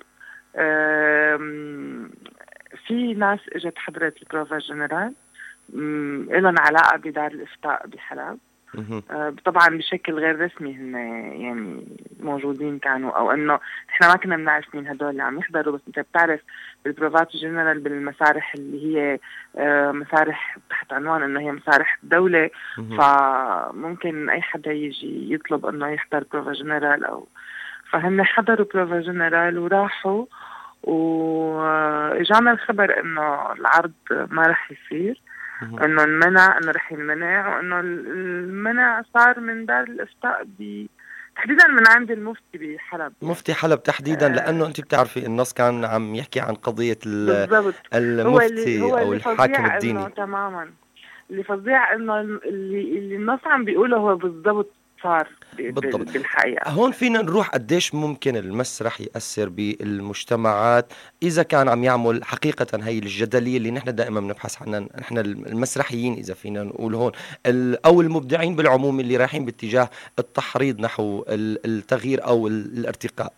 في 2.87 3.15
ناس 3.15 3.41
إجت 3.53 3.79
حضرت 3.79 4.23
البروفا 4.23 4.59
جنرال. 4.59 5.15
لهم 6.43 6.59
علاقة 6.59 6.97
بدار 6.97 7.31
الإفتاء 7.31 7.87
بحلب. 7.87 8.39
طبعا 9.45 9.69
بشكل 9.69 10.15
غير 10.15 10.41
رسمي 10.41 10.75
هن 10.75 10.95
يعني 11.41 11.87
موجودين 12.21 12.79
كانوا 12.79 13.11
أو 13.11 13.31
إنه 13.31 13.59
إحنا 13.91 14.09
ما 14.09 14.17
كنا 14.17 14.37
بنعرف 14.37 14.75
مين 14.75 14.89
هدول 14.89 15.11
اللي 15.11 15.23
عم 15.23 15.39
يحضروا 15.39 15.75
بس 15.75 15.81
أنت 15.89 15.99
بتعرف 15.99 16.41
بالبروفات 16.85 17.37
جنرال 17.37 17.81
بالمسارح 17.81 18.55
اللي 18.55 18.87
هي 18.87 19.19
آه، 19.57 19.93
مسارح 19.93 20.59
تحت 20.71 20.93
عنوان 20.93 21.23
إنه 21.23 21.41
هي 21.41 21.53
مسارح 21.53 21.99
الدولة 22.05 22.51
فممكن 22.99 24.31
أي 24.31 24.43
حدا 24.43 24.73
يجي 24.73 25.35
يطلب 25.35 25.67
إنه 25.67 25.89
يحضر 25.89 26.25
بروفا 26.33 26.53
جنرال 26.53 27.05
أو 27.05 27.29
فهن 27.91 28.23
حضروا 28.25 28.67
بروفا 28.75 29.01
جنرال 29.01 29.59
وراحوا 29.59 30.27
واجانا 30.83 32.53
الخبر 32.53 33.01
إنه 33.01 33.53
العرض 33.53 33.93
ما 34.11 34.43
رح 34.43 34.73
يصير. 34.73 35.21
إنه 35.63 36.05
المنع 36.05 36.59
إنه 36.59 36.71
رح 36.71 36.93
ينمنع 36.93 37.57
وإنه 37.57 37.81
المنع 37.81 39.03
صار 39.15 39.41
من 39.41 39.67
دار 39.67 39.83
الإفتاء 39.83 40.45
ب 40.59 40.87
تحديدا 41.37 41.67
من 41.67 41.87
عند 41.89 42.11
المفتي 42.11 42.59
بحلب. 42.59 43.13
مفتي 43.23 43.55
حلب 43.55 43.83
تحديدا 43.83 44.27
آه. 44.27 44.29
لأنه 44.35 44.67
أنت 44.67 44.81
بتعرفي 44.81 45.27
النص 45.27 45.53
كان 45.53 45.85
عم 45.85 46.15
يحكي 46.15 46.41
عن 46.41 46.55
قضية 46.55 46.99
بالضبط. 47.05 47.75
المفتي 47.95 48.81
هو 48.81 48.99
اللي 48.99 48.99
هو 48.99 48.99
أو 48.99 49.13
الحاكم 49.13 49.67
الديني. 49.67 50.11
تماما. 50.11 50.71
اللي 51.31 51.45
فظيع 51.45 51.95
إنه 51.95 52.21
اللي, 52.21 52.99
اللي 52.99 53.17
النص 53.17 53.41
عم 53.47 53.65
بيقوله 53.65 53.97
هو 53.97 54.17
بالضبط 54.17 54.71
صار 55.05 55.29
بالضبط. 55.57 56.13
بالحقيقة 56.13 56.71
هون 56.71 56.93
فينا 56.93 57.23
نروح 57.23 57.49
قديش 57.49 57.95
ممكن 57.95 58.37
المسرح 58.37 59.01
يأثر 59.01 59.49
بالمجتمعات 59.49 60.93
إذا 61.23 61.43
كان 61.43 61.69
عم 61.69 61.85
يعمل 61.85 62.25
حقيقة 62.25 62.67
هي 62.83 62.99
الجدلية 62.99 63.57
اللي 63.57 63.71
نحن 63.71 63.95
دائما 63.95 64.21
بنبحث 64.21 64.63
عنها 64.63 64.89
نحن 64.99 65.19
المسرحيين 65.19 66.15
إذا 66.15 66.35
فينا 66.35 66.63
نقول 66.63 66.95
هون. 66.95 67.13
أو 67.87 68.01
المبدعين 68.01 68.57
بالعموم 68.57 69.01
اللي 69.01 69.17
رايحين 69.17 69.45
باتجاه 69.45 69.91
التحريض 70.19 70.81
نحو 70.81 71.25
التغيير 71.29 72.25
أو 72.25 72.47
الارتقاء. 72.47 73.33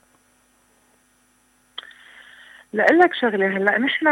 لك 2.74 3.14
شغلة 3.14 3.46
هلأ 3.46 3.78
نحن 3.78 4.06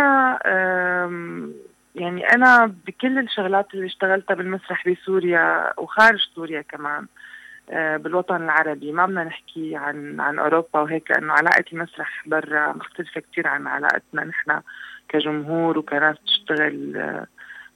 يعني 1.95 2.27
أنا 2.35 2.75
بكل 2.87 3.19
الشغلات 3.19 3.75
اللي 3.75 3.87
اشتغلتها 3.87 4.35
بالمسرح 4.35 4.89
بسوريا 4.89 5.73
وخارج 5.81 6.19
سوريا 6.35 6.63
كمان 6.63 7.03
آه، 7.03 7.34
بالوطن 7.73 8.43
العربي. 8.43 8.93
ما 8.93 9.07
بدنا 9.07 9.25
نحكي 9.25 9.77
عن 9.77 10.21
عن 10.21 10.39
أوروبا 10.39 10.81
وهيك 10.81 11.11
لأنه 11.11 11.33
علاقة 11.33 11.65
المسرح 11.73 12.23
برا 12.27 12.73
مختلفة 12.73 13.21
كثير 13.21 13.49
عن 13.49 13.67
علاقتنا 13.67 14.25
نحن 14.25 14.61
كجمهور 15.09 15.79
وكناس 15.79 16.17
تشتغل 16.27 16.97
آه، 16.97 17.27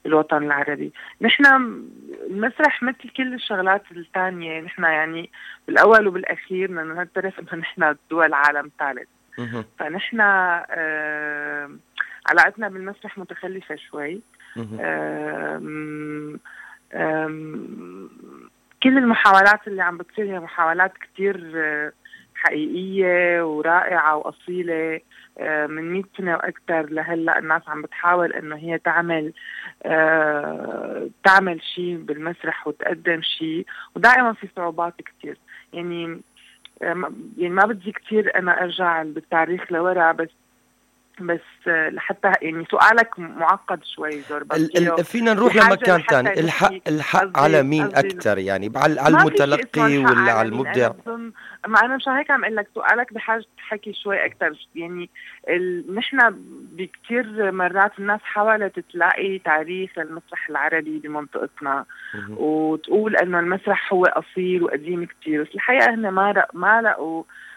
بالوطن 0.04 0.42
العربي. 0.42 0.92
نحن 1.20 1.46
المسرح 2.30 2.82
مثل 2.82 3.08
كل 3.16 3.34
الشغلات 3.34 3.82
الثانية. 3.96 4.60
نحن 4.60 4.82
يعني 4.84 5.30
بالأول 5.66 6.08
وبالأخير 6.08 6.68
بدنا 6.68 6.82
نعترف 6.94 7.38
إنه 7.40 7.54
نحن 7.54 7.96
دول 8.10 8.32
عالم 8.32 8.70
ثالث. 8.78 9.08
فنحن 9.78 10.20
آه 10.20 11.70
علاقتنا 12.30 12.68
بالمسرح 12.68 13.18
متخلفة 13.18 13.76
شوي. 13.76 14.20
آم 14.80 16.40
آم 16.94 18.10
كل 18.82 18.98
المحاولات 18.98 19.68
اللي 19.68 19.82
عم 19.82 19.98
بتصير 19.98 20.24
هي 20.24 20.40
محاولات 20.40 20.92
كتير 20.98 21.52
آه، 21.56 21.92
حقيقية 22.34 23.42
ورائعة 23.42 24.16
وأصيلة 24.16 25.00
آه، 25.38 25.66
من 25.66 25.92
100 25.92 26.02
سنة 26.18 26.34
وأكثر 26.34 26.90
لهلأ 26.90 27.38
الناس 27.38 27.62
عم 27.68 27.82
بتحاول 27.82 28.32
إنه 28.32 28.56
هي 28.56 28.78
تعمل 28.78 29.32
آه، 29.82 31.08
تعمل 31.24 31.62
شيء 31.62 31.96
بالمسرح 31.96 32.66
وتقدم 32.66 33.22
شيء 33.22 33.66
ودائما 33.96 34.32
في 34.32 34.48
صعوبات 34.56 34.94
كثير 35.02 35.38
يعني 35.72 36.20
يعني 36.80 37.54
ما 37.54 37.66
بدي 37.66 37.92
كثير 37.92 38.38
أنا 38.38 38.62
أرجع 38.62 39.02
بالتاريخ 39.02 39.72
لورا 39.72 40.12
بس 40.12 40.28
بس 41.20 41.40
لحتى 41.66 42.32
يعني 42.42 42.64
سؤالك 42.70 43.18
معقد 43.18 43.84
شوي 43.84 44.20
زور 44.20 44.44
فينا 45.02 45.34
نروح 45.34 45.56
لمكان 45.56 46.02
ثاني 46.02 46.40
الحق 46.40 46.88
الحق 46.88 47.38
على 47.38 47.62
مين 47.62 47.84
أكثر 47.84 48.38
يعني 48.38 48.72
على 48.76 49.08
المتلقي 49.08 49.98
ولا 49.98 50.32
على 50.32 50.48
المبدع؟ 50.48 50.90
ما 51.66 51.80
أنا 51.84 51.96
مشان 51.96 52.12
هيك 52.12 52.30
عم 52.30 52.44
أقول 52.44 52.56
لك 52.56 52.68
سؤالك 52.74 53.12
بحاجة 53.12 53.44
حكي 53.58 53.92
شوي 53.92 54.24
أكثر 54.26 54.66
يعني 54.74 55.10
ال... 55.48 55.94
نحن 55.94 56.18
بكثير 56.72 57.52
مرات 57.52 57.98
الناس 57.98 58.20
حاولت 58.22 58.80
تلاقي 58.92 59.38
تاريخ 59.38 59.98
المسرح 59.98 60.48
العربي 60.48 60.98
بمنطقتنا. 60.98 61.84
وتقول 62.28 63.16
إنه 63.16 63.40
المسرح 63.40 63.92
هو 63.92 64.04
أصيل 64.04 64.62
وقديم 64.62 65.04
كثير 65.04 65.42
بس 65.42 65.48
الحقيقة 65.54 65.94
هن 65.94 66.08
ما 66.08 66.44
ما 66.54 66.82
لقوا 66.82 67.22
آه، 67.22 67.47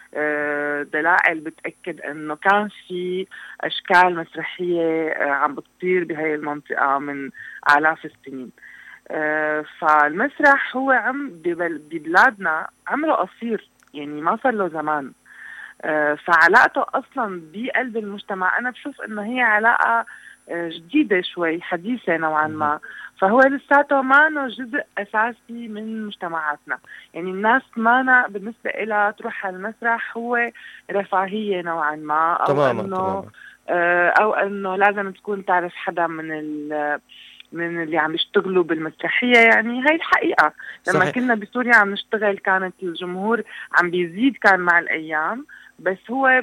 دلائل 0.82 1.40
بتأكد 1.40 2.00
إنه 2.00 2.34
كان 2.36 2.68
في 2.88 3.26
أشكال 3.60 4.16
مسرحية 4.16 5.08
آه، 5.08 5.30
عم 5.30 5.54
بتصير 5.54 6.04
بهي 6.04 6.34
المنطقة 6.34 6.98
من 6.98 7.30
آلاف 7.76 8.04
السنين. 8.04 8.50
آه، 9.10 9.64
فالمسرح 9.78 10.76
هو 10.76 10.90
عم 10.90 11.30
ببلادنا 11.44 12.68
عمره 12.86 13.12
قصير 13.12 13.70
يعني 13.94 14.20
ما 14.20 14.38
صار 14.42 14.52
له 14.52 14.68
زمان. 14.68 15.12
فعلاقته 16.26 16.84
أصلا 16.94 17.42
بقلب 17.52 17.96
المجتمع. 17.96 18.58
أنا 18.58 18.70
بشوف 18.70 19.00
إنه 19.00 19.22
هي 19.22 19.40
علاقة 19.40 20.06
جديدة 20.50 21.22
شوي 21.22 21.60
حديثة 21.60 22.16
نوعا 22.16 22.46
ما 22.46 22.80
فهو 23.18 23.40
لساته 23.40 24.02
ما 24.02 24.48
جزء 24.48 24.84
أساسي 24.98 25.68
من 25.68 26.06
مجتمعاتنا 26.06 26.78
يعني 27.14 27.30
الناس 27.30 27.62
ما 27.76 28.26
بالنسبة 28.28 28.70
لها 28.70 29.10
تروح 29.10 29.46
على 29.46 29.56
المسرح 29.56 30.16
هو 30.16 30.50
رفاهية 30.90 31.62
نوعا 31.62 31.96
ما 31.96 32.32
أو 32.32 32.46
تماما 32.54 32.80
إنه 32.80 32.96
تماما. 32.96 33.24
آه، 33.68 34.08
أو 34.08 34.34
إنه 34.34 34.76
لازم 34.76 35.10
تكون 35.10 35.44
تعرف 35.44 35.74
حدا 35.74 36.06
من 36.06 36.28
من 37.52 37.82
اللي 37.82 37.98
عم 37.98 38.14
يشتغلوا 38.14 38.64
بالمسرحية 38.64 39.38
يعني 39.38 39.80
هاي 39.80 39.94
الحقيقة 39.94 40.52
لما 40.88 41.00
صحيح. 41.00 41.14
كنا 41.14 41.34
بسوريا 41.34 41.74
عم 41.74 41.92
نشتغل 41.92 42.38
كانت 42.38 42.74
الجمهور 42.82 43.42
عم 43.78 43.90
بيزيد 43.90 44.36
كان 44.36 44.60
مع 44.60 44.78
الأيام 44.78 45.46
بس 45.78 45.98
هو 46.10 46.42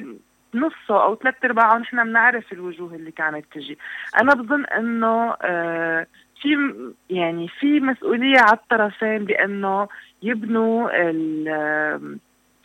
نصه 0.54 1.04
أو 1.04 1.16
ثلاث 1.16 1.34
ارباعه 1.44 1.78
نحن 1.78 2.04
بنعرف 2.04 2.52
الوجوه 2.52 2.94
اللي 2.94 3.10
كانت 3.10 3.44
تجي. 3.52 3.78
أنا 4.20 4.34
بظن 4.34 4.64
إنه 4.64 5.34
آه 5.42 6.06
في 6.42 6.48
يعني 7.10 7.48
في 7.48 7.80
مسؤولية 7.80 8.38
على 8.38 8.58
الطرفين 8.58 9.24
بأنه 9.24 9.88
يبنوا 10.22 10.90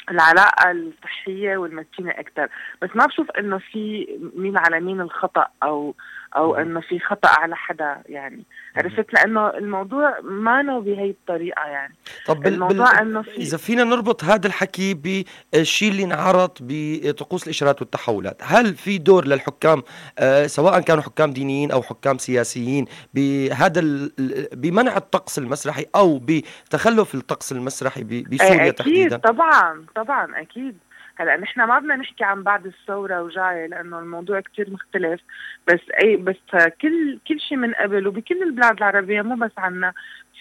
العلاقة 0.10 0.72
الصحية 0.72 1.58
والمتينة 1.58 2.12
أكثر 2.12 2.50
بس 2.82 2.90
ما 2.96 3.06
بشوف 3.06 3.32
إنه 3.32 3.58
في 3.58 4.08
مين 4.36 4.58
على 4.58 4.80
مين 4.80 5.02
الخطأ 5.02 5.48
أو 5.64 5.96
أو 6.36 6.56
إنه 6.56 6.82
في 6.82 7.00
خطأ 7.00 7.30
على 7.30 7.56
حدا 7.56 8.02
يعني. 8.06 8.44
عرفت؟ 8.76 9.14
لأنه 9.14 9.50
الموضوع 9.50 10.20
ما 10.24 10.62
نو 10.62 10.82
بهي 10.82 11.10
الطريقة 11.10 11.66
يعني. 11.66 11.96
طب 12.26 12.40
بال... 12.40 12.54
الموضوع 12.54 12.92
بال... 12.92 13.00
إنه 13.00 13.22
في 13.22 13.38
إذا 13.38 13.58
فينا 13.58 13.84
نربط 13.84 14.24
هذا 14.24 14.48
الحكي 14.48 14.94
بالشيء 14.94 15.92
اللي 15.92 16.04
انعرض 16.04 16.52
بطقوس 16.60 17.44
الإشارات 17.44 17.82
والتحولات. 17.82 18.42
هل 18.44 18.76
في 18.76 18.98
دور 18.98 19.26
للحكام 19.26 19.84
آه 20.20 20.48
سواء 20.48 20.80
كانوا 20.80 21.04
حكام 21.04 21.32
دينيين 21.32 21.72
أو 21.72 21.82
حكام 21.82 22.18
سياسيين 22.18 22.86
بهذا 23.14 23.80
ال... 23.80 24.12
بمنع 24.54 24.98
الطقس 24.98 25.38
المسرحي 25.40 25.86
أو 25.96 26.22
بتخلف 26.24 27.16
الطقس 27.16 27.52
المسرحي 27.52 28.04
بسوريا 28.04 28.62
أكيد 28.62 28.74
تحديدا؟ 28.74 29.18
طبعا. 29.18 29.86
طبعا 29.96 30.42
أكيد. 30.42 30.78
هلأ 31.18 31.38
نحن 31.38 31.62
ما 31.62 31.80
بدنا 31.80 31.96
نحكي 31.96 32.24
عن 32.24 32.44
بعد 32.44 32.66
الثورة 32.66 33.22
وجاي 33.22 33.68
لأنه 33.68 34.00
الموضوع 34.00 34.40
كتير 34.40 34.70
مختلف. 34.70 35.22
بس 35.68 35.80
أي 36.04 36.16
بس 36.18 36.36
كل 36.82 37.20
كل 37.28 37.40
شيء 37.40 37.58
من 37.58 37.74
قبل 37.74 38.08
وبكل 38.08 38.44
البلاد 38.44 38.78
العربية 38.78 39.22
مو 39.22 39.36
بس 39.36 39.52
عنا. 39.58 39.94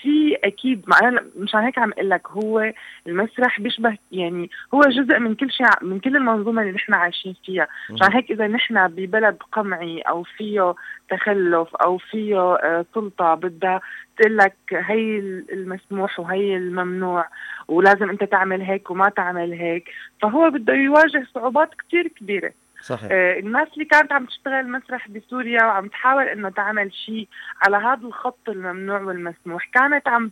في 0.04 0.36
أكيد 0.44 0.84
مع 0.86 1.08
أنا 1.08 1.24
مشان 1.36 1.60
هيك 1.60 1.78
عم 1.78 1.92
أقول 1.92 2.10
لك 2.10 2.28
هو 2.28 2.72
المسرح 3.06 3.60
بيشبه 3.60 3.98
يعني 4.12 4.50
هو 4.74 4.80
جزء 4.80 5.18
من 5.18 5.34
كل 5.34 5.50
شيء 5.50 5.66
من 5.82 6.00
كل 6.00 6.16
المنظومة 6.16 6.62
اللي 6.62 6.72
نحن 6.72 6.94
عايشين 6.94 7.34
فيها. 7.44 7.68
مشان 7.90 8.12
هيك 8.12 8.30
إذا 8.30 8.46
نحن 8.46 8.88
ببلد 8.88 9.36
قمعي 9.52 10.00
أو 10.00 10.22
فيه 10.22 10.74
تخلف 11.10 11.76
أو 11.76 11.98
فيه 11.98 12.54
آه، 12.54 12.84
سلطة 12.94 13.34
بدها 13.34 13.80
تقول 14.18 14.36
لك 14.36 14.56
هي 14.72 15.18
المسموح 15.52 16.20
وهي 16.20 16.56
الممنوع 16.56 17.28
ولازم 17.68 18.10
أنت 18.10 18.24
تعمل 18.24 18.62
هيك 18.62 18.90
وما 18.90 19.08
تعمل 19.08 19.52
هيك 19.52 19.90
فهو 20.22 20.50
بده 20.50 20.74
يواجه 20.74 21.26
صعوبات 21.34 21.70
كثير 21.74 22.08
كبيرة. 22.08 22.52
صحيح. 22.84 23.08
آه 23.12 23.38
الناس 23.38 23.68
اللي 23.74 23.84
كانت 23.84 24.12
عم 24.12 24.26
تشتغل 24.26 24.70
مسرح 24.70 25.08
بسوريا 25.08 25.64
وعم 25.64 25.88
تحاول 25.88 26.24
إنه 26.24 26.48
تعمل 26.48 26.94
شيء 26.94 27.28
على 27.62 27.76
هذا 27.76 28.06
الخط 28.06 28.48
الممنوع 28.48 29.00
والمسموح 29.00 29.70
كانت 29.74 30.08
عم 30.08 30.30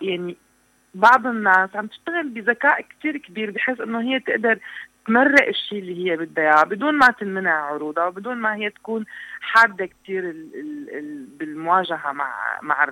يعني 0.00 0.36
بعض 0.94 1.26
الناس 1.26 1.70
عم 1.74 1.86
تشتغل 1.86 2.28
بذكاء 2.28 2.80
كثير 2.80 3.16
كبير 3.16 3.50
بحيث 3.50 3.80
إنه 3.80 4.00
هي 4.00 4.20
تقدر 4.20 4.58
تمرق 5.06 5.48
الشيء 5.48 5.78
اللي 5.78 6.10
هي 6.10 6.16
بدها 6.16 6.44
إياه 6.44 6.64
بدون 6.64 6.94
ما 6.94 7.06
تمنع 7.20 7.52
عروضها 7.52 8.06
وبدون 8.06 8.36
ما 8.36 8.54
هي 8.54 8.70
تكون 8.70 9.04
حادة 9.40 9.86
كثير 9.86 10.34
بالمواجهة 11.38 12.12
مع 12.12 12.34
مع 12.62 12.86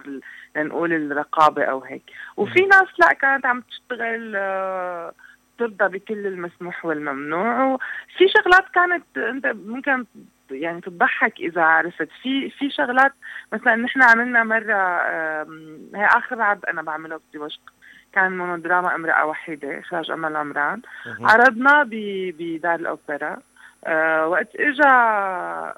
لنقول 0.56 0.92
الرقابة 0.92 1.64
أو 1.64 1.84
هيك 1.84 2.02
وفي 2.36 2.60
ناس 2.60 2.88
لا 2.98 3.12
كانت 3.12 3.46
عم 3.46 3.60
تشتغل 3.60 4.32
آه 4.36 5.12
ترضى 5.60 5.98
بكل 5.98 6.26
المسموح 6.26 6.84
والممنوع. 6.84 7.64
وفي 7.64 8.28
شغلات 8.28 8.64
كانت 8.74 9.18
أنت 9.18 9.46
ممكن 9.46 10.04
يعني 10.50 10.80
تضحك 10.80 11.40
إذا 11.40 11.62
عرفت. 11.62 12.08
في 12.22 12.50
في 12.50 12.70
شغلات 12.70 13.12
مثلا 13.52 13.76
نحن 13.76 14.02
عملنا 14.02 14.44
مرة 14.44 15.02
هي 15.94 16.06
آخر 16.06 16.42
عرض 16.42 16.64
أنا 16.68 16.82
بعمله 16.82 17.20
بدمشق 17.34 17.60
كان 18.12 18.38
مونودراما 18.38 18.94
امرأة 18.94 19.26
وحيدة 19.26 19.78
إخراج 19.78 20.10
أمل 20.10 20.36
عمران 20.36 20.80
عرضنا 21.20 21.82
بدار 22.38 22.74
الأوبرا. 22.74 23.38
أه 23.84 24.26
وقت 24.26 24.56
إجا 24.56 24.92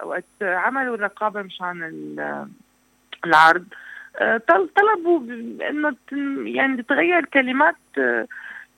وقت 0.04 0.24
عملوا 0.42 0.94
الرقابة 0.94 1.42
مشان 1.42 1.82
العرض. 3.24 3.64
أه 4.16 4.40
طلبوا 4.76 5.20
إنه 5.70 5.96
يعني 6.44 6.82
تتغير 6.82 7.24
كلمات 7.24 7.76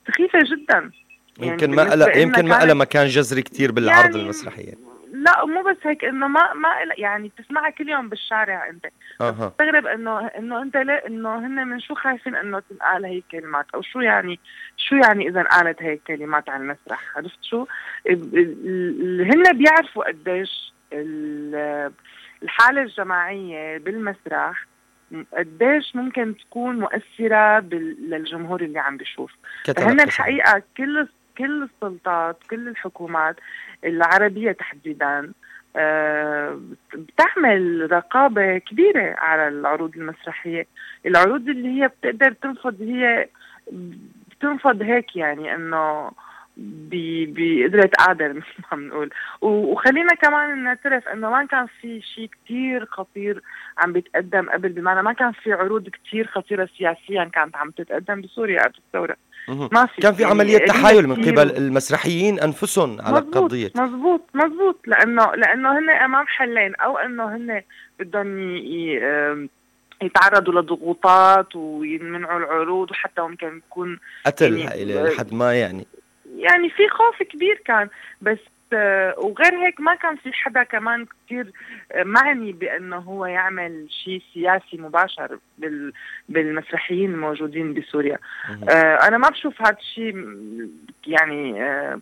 سخيفة 0.07 0.39
جدا. 0.39 0.91
يعني 1.37 1.51
يمكن 1.51 1.75
ما 1.75 1.83
قلق 1.91 2.17
يمكن 2.17 2.47
ما 2.47 2.65
لها 2.65 2.73
مكان 2.73 3.07
جذري 3.07 3.41
كثير 3.41 3.71
بالعرض 3.71 4.09
يعني 4.09 4.21
المسرحية. 4.21 4.73
لا 5.13 5.45
مو 5.45 5.63
بس 5.63 5.77
هيك 5.83 6.05
إنه 6.05 6.27
ما 6.27 6.53
ما 6.53 6.69
يعني 6.97 7.31
بتسمعها 7.37 7.69
كل 7.69 7.89
يوم 7.89 8.09
بالشارع 8.09 8.69
انت. 8.69 8.85
بتستغرب 9.21 9.85
انه 9.85 10.27
إنه 10.27 10.61
أنت 10.61 10.77
ليه 10.77 11.03
إنه 11.07 11.37
هن 11.37 11.67
من 11.67 11.79
شو 11.79 11.95
خايفين 11.95 12.35
إنه 12.35 12.61
تنقال 12.69 13.05
هي 13.05 13.17
الكلمات؟ 13.17 13.65
أو 13.75 13.81
شو 13.81 13.99
يعني 13.99 14.39
شو 14.77 14.95
يعني 14.95 15.27
إذا 15.27 15.43
قالت 15.43 15.81
هي 15.81 15.93
الكلمات 15.93 16.49
على 16.49 16.63
المسرح؟ 16.63 17.17
عرفت 17.17 17.43
شو؟ 17.43 17.65
هن 19.19 19.43
بيعرفوا 19.53 20.07
قديش 20.07 20.73
الحالة 22.43 22.81
الجماعية 22.81 23.77
بالمسرح 23.77 24.65
قديش 25.37 25.95
ممكن 25.95 26.35
تكون 26.37 26.79
مؤثرة 26.79 27.59
للجمهور 27.59 28.61
اللي 28.61 28.79
عم 28.79 28.97
بيشوف. 28.97 29.31
فهن 29.77 29.99
الحقيقة 30.01 30.63
كل 30.77 31.07
كل 31.37 31.63
السلطات 31.63 32.37
كل 32.49 32.67
الحكومات 32.67 33.35
العربية 33.85 34.51
تحديدا 34.51 35.31
آه، 35.77 36.59
بتعمل 36.93 37.87
رقابة 37.91 38.57
كبيرة 38.57 39.15
على 39.17 39.47
العروض 39.47 39.97
المسرحية. 39.97 40.67
العروض 41.05 41.49
اللي 41.49 41.81
هي 41.81 41.87
بتقدر 41.87 42.31
تنفذ 42.31 42.83
هي 42.83 43.27
بتنفض 44.31 44.81
هيك 44.81 45.15
يعني 45.15 45.55
إنه 45.55 46.11
بقدرة 46.57 47.89
قادر 47.99 48.33
مثل 48.33 48.45
ما 48.71 48.77
بنقول 48.77 49.09
وخلينا 49.41 50.15
كمان 50.15 50.63
نعترف 50.63 51.07
إنه 51.07 51.29
ما 51.29 51.45
كان 51.45 51.65
في 51.81 52.01
شيء 52.01 52.29
كثير 52.45 52.85
خطير 52.85 53.41
عم 53.77 53.93
بيتقدم 53.93 54.49
قبل 54.49 54.69
بمعنى 54.69 55.01
ما 55.01 55.13
كان 55.13 55.31
في 55.31 55.53
عروض 55.53 55.89
كثير 55.89 56.27
خطيرة 56.27 56.69
سياسيا 56.77 57.23
كانت 57.23 57.55
عم 57.55 57.71
تتقدم 57.71 58.21
بسوريا 58.21 58.63
قبل 58.63 58.75
الثورة 58.87 59.15
ما 59.47 59.85
في 59.85 60.01
كان 60.01 60.13
في 60.13 60.25
عملية 60.25 60.57
تحايل 60.57 61.07
من 61.07 61.15
قبل 61.15 61.57
المسرحيين 61.57 62.39
أنفسهم 62.39 63.01
على 63.01 63.15
مزبوط 63.15 63.37
القضية 63.37 63.71
مزبوط 63.75 64.21
مزبوط 64.33 64.79
لأنه 64.87 65.35
لأنه 65.35 65.79
هن 65.79 65.89
أمام 65.89 66.27
حلين 66.27 66.75
أو 66.75 66.97
إنه 66.97 67.35
هن 67.35 67.61
بدهم 67.99 68.55
يتعرضوا 70.01 70.61
لضغوطات 70.61 71.55
ويمنعوا 71.55 72.39
العروض 72.39 72.91
وحتى 72.91 73.21
ممكن 73.21 73.57
يكون 73.57 73.99
قتل 74.25 74.57
يعني 74.57 75.03
لحد 75.03 75.33
ما 75.33 75.53
يعني. 75.53 75.87
يعني 76.37 76.69
في 76.69 76.89
خوف 76.89 77.23
كبير 77.23 77.61
كان 77.65 77.89
بس 78.21 78.39
آه، 78.73 79.15
وغير 79.17 79.65
هيك 79.65 79.79
ما 79.79 79.95
كان 79.95 80.15
في 80.15 80.33
حدا 80.33 80.63
كمان 80.63 81.05
كثير 81.05 81.51
آه، 81.91 82.03
معني 82.03 82.51
بأنه 82.51 82.97
هو 82.97 83.25
يعمل 83.25 83.87
شيء 84.03 84.21
سياسي 84.33 84.77
مباشر 84.77 85.39
بال 85.57 85.93
بالمسرحيين 86.29 87.13
الموجودين 87.13 87.73
بسوريا. 87.73 88.17
آه 88.69 88.95
أنا 89.07 89.17
ما 89.17 89.29
بشوف 89.29 89.61
هذا 89.61 89.77
الشيء 89.79 90.15
يعني 91.07 91.63
آه 91.63 91.99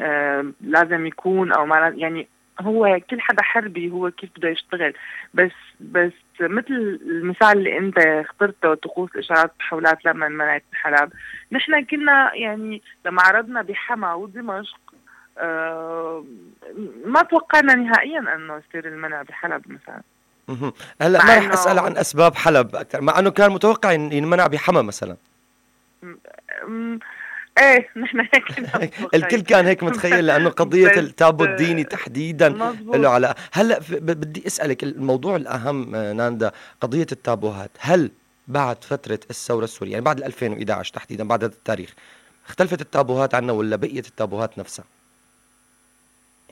آه 0.00 0.52
لازم 0.60 1.06
يكون 1.06 1.52
أو 1.52 1.66
ما 1.66 1.92
يعني 1.96 2.28
هو 2.60 3.00
كل 3.10 3.20
حدا 3.20 3.42
حربي 3.42 3.90
هو 3.90 4.10
كيف 4.10 4.30
بده 4.36 4.48
يشتغل. 4.48 4.94
بس 5.34 5.52
بس 5.80 6.12
مثل 6.40 7.00
المثال 7.06 7.58
اللي 7.58 7.78
انت 7.78 7.98
اخترته 7.98 8.74
طقوس 8.74 9.16
اشارات 9.16 9.50
التحولات 9.50 10.04
لما 10.04 10.28
منعت 10.28 10.64
حلب 10.72 11.12
نحن 11.52 11.84
كنا 11.84 12.34
يعني 12.34 12.82
لما 13.06 13.22
عرضنا 13.22 13.62
بحما 13.62 14.14
ودمشق 14.14 14.80
آه 15.38 16.24
ما 17.04 17.22
توقعنا 17.22 17.74
نهائيا 17.74 18.34
إنه 18.34 18.62
يصير 18.68 18.88
المنع 18.88 19.22
بحلب 19.22 19.62
مثلا. 19.68 20.02
هلا 21.02 21.24
ما 21.24 21.38
رح 21.38 21.52
أسأل 21.52 21.78
عن 21.78 21.96
أسباب 21.96 22.34
حلب 22.34 22.76
أكثر 22.76 23.00
مع 23.00 23.18
إنه 23.18 23.30
كان 23.30 23.52
متوقع 23.52 23.92
ينمنع 23.92 24.46
بحما 24.46 24.82
مثلا. 24.82 25.16
إيه 27.58 27.88
نحن 27.96 28.20
هيك 28.20 28.94
الكل 29.14 29.40
كان 29.40 29.66
هيك 29.66 29.82
متخيل 29.82 30.26
لأنه 30.26 30.50
قضية 30.60 30.96
التابو 30.96 31.44
الديني 31.44 31.84
تحديدا 31.84 32.48
له 32.80 33.08
على 33.08 33.34
هلأ 33.52 33.80
بدي 33.90 34.46
أسألك 34.46 34.82
الموضوع 34.82 35.36
الأهم 35.36 35.94
آه، 35.94 36.12
ناندا 36.12 36.52
قضية 36.80 37.06
التابوهات 37.12 37.70
هل 37.78 38.10
بعد 38.48 38.84
فترة 38.84 39.20
الثورة 39.30 39.64
السورية 39.64 39.92
يعني 39.92 40.04
بعد 40.04 40.22
2011 40.22 40.94
تحديدا 40.94 41.28
بعد 41.28 41.44
هذا 41.44 41.52
التاريخ 41.52 41.94
اختلفت 42.46 42.80
التابوهات 42.80 43.34
عنا 43.34 43.52
ولا 43.52 43.76
بقيت 43.76 44.06
التابوهات 44.06 44.58
نفسها؟ 44.58 44.84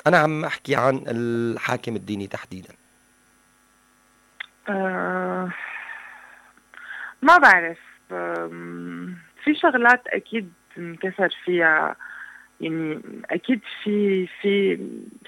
أنا 0.06 0.18
عم 0.18 0.44
أحكي 0.44 0.76
عن 0.76 1.04
الحاكم 1.06 1.96
الديني 1.96 2.26
تحديدا. 2.26 2.74
أه 4.68 5.50
ما 7.22 7.38
بعرف 7.38 7.78
في 9.44 9.54
شغلات 9.54 10.06
أكيد 10.06 10.52
انكسر 10.78 11.36
فيها. 11.44 11.96
يعني 12.60 13.00
أكيد 13.30 13.60
في 13.82 14.26
في 14.26 14.76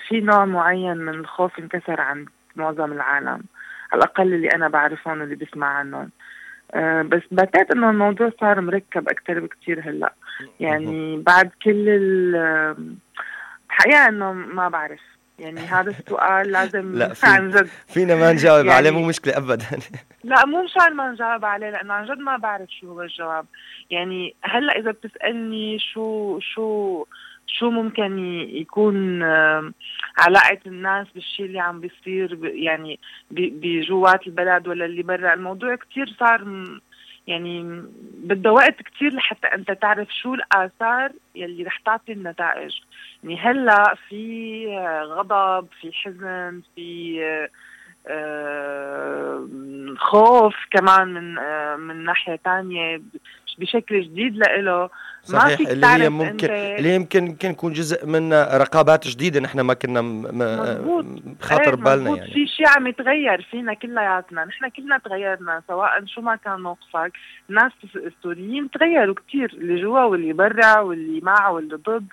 في 0.09 0.21
نوع 0.21 0.45
معين 0.45 0.97
من 0.97 1.15
الخوف 1.15 1.59
انكسر 1.59 2.01
عند 2.01 2.29
معظم 2.57 2.93
العالم. 2.93 3.43
على 3.93 3.99
الأقل 3.99 4.35
اللي 4.35 4.49
أنا 4.49 4.69
بعرفهم 4.69 5.21
واللي 5.21 5.35
بسمع 5.35 5.67
عنهم 5.67 6.11
أه 6.75 7.03
بس 7.03 7.23
بعتقد 7.31 7.73
إنه 7.73 7.91
الموضوع 7.91 8.33
صار 8.41 8.61
مركب 8.61 9.09
أكثر 9.09 9.41
بكثير 9.41 9.81
هلأ. 9.81 10.15
يعني 10.61 11.23
بعد 11.23 11.51
كل 11.65 11.89
الحقيقة 13.71 14.09
إنه 14.09 14.33
ما 14.33 14.69
بعرف. 14.69 15.14
يعني 15.39 15.61
هذا 15.61 15.91
السؤال 15.91 16.53
لازم 16.53 16.95
لا 16.95 17.15
في 17.15 17.27
عن 17.27 17.51
جد. 17.51 17.69
فينا 17.87 18.15
ما 18.15 18.33
نجاوب 18.33 18.67
يعني 18.67 18.77
عليه 18.77 18.91
مو 18.91 19.07
مشكلة 19.07 19.37
ابدا. 19.37 19.67
لا 20.25 20.47
مو 20.47 20.63
مشان 20.63 20.95
ما 20.97 21.13
نجاوب 21.13 21.45
عليه 21.45 21.71
لأنه 21.71 21.95
عن 21.95 22.05
جد 22.05 22.19
ما 22.19 22.37
بعرف 22.37 22.69
شو 22.81 22.93
هو 22.93 23.03
الجواب. 23.03 23.47
يعني 23.91 24.35
هلأ 24.43 24.79
إذا 24.79 24.91
بتسألني 24.91 25.79
شو 25.79 26.39
شو 26.41 27.05
شو 27.47 27.71
ممكن 27.71 28.19
يكون 28.51 29.23
علاقة 30.19 30.59
الناس 30.67 31.07
بالشيء 31.15 31.47
اللي 31.47 31.61
عم 31.61 31.81
بيصير 31.81 32.39
يعني 32.45 32.99
بجوات 33.31 34.27
البلد 34.27 34.69
ولا 34.69 34.85
اللي 34.85 35.03
برا. 35.03 35.35
الموضوع 35.35 35.75
كتير 35.75 36.17
صار 36.19 36.45
يعني 37.27 37.83
بده 38.15 38.53
وقت 38.53 38.83
كتير 38.83 39.15
لحتى 39.15 39.47
أنت 39.47 39.71
تعرف 39.71 40.09
شو 40.23 40.35
الآثار 40.35 41.13
يلي 41.35 41.63
رح 41.63 41.79
تعطي 41.79 42.13
النتائج. 42.13 42.73
يعني 43.25 43.41
هلأ 43.41 43.95
في 44.09 44.67
غضب 45.05 45.67
في 45.81 45.93
حزن 45.93 46.63
في 46.77 47.21
آه، 48.07 49.49
خوف 49.97 50.55
كمان 50.71 51.09
من 51.09 51.39
آه، 51.39 51.77
من 51.77 52.05
ناحية 52.05 52.37
ثانية 52.37 53.03
بشكل 53.59 54.03
جديد 54.03 54.37
لإله. 54.37 54.91
صحيح 55.23 55.61
ما 55.61 55.71
اللي 55.71 55.87
هي 55.87 56.09
ممكن 56.09 56.51
اللي 56.51 56.95
يمكن 56.95 57.27
يمكن 57.27 57.51
يكون 57.51 57.73
جزء 57.73 58.07
من 58.07 58.33
رقابات 58.33 59.09
جديدة 59.09 59.41
نحن 59.41 59.61
ما 59.61 59.75
كنا 59.75 60.01
خاطر 61.41 61.75
إيه 61.75 61.85
بالنا 61.85 62.17
يعني. 62.17 62.33
في 62.33 62.47
شيء 62.47 62.69
عم 62.69 62.87
يتغير 62.87 63.43
فينا 63.51 63.75
كلياتنا. 63.75 64.45
نحن 64.45 64.69
كلنا 64.69 64.99
تغيرنا 64.99 65.63
سواء 65.69 66.05
شو 66.07 66.21
ما 66.21 66.37
كان 66.37 66.61
موقفك. 66.61 67.13
الناس 67.51 67.73
السوريين 67.97 68.71
تغيروا 68.71 69.15
كثير 69.29 69.51
اللي 69.55 69.83
جوا 69.83 70.03
واللي 70.03 70.33
برا 70.33 70.81
واللي 70.81 71.21
مع 71.21 71.49
واللي 71.49 71.77
ضد. 71.77 72.07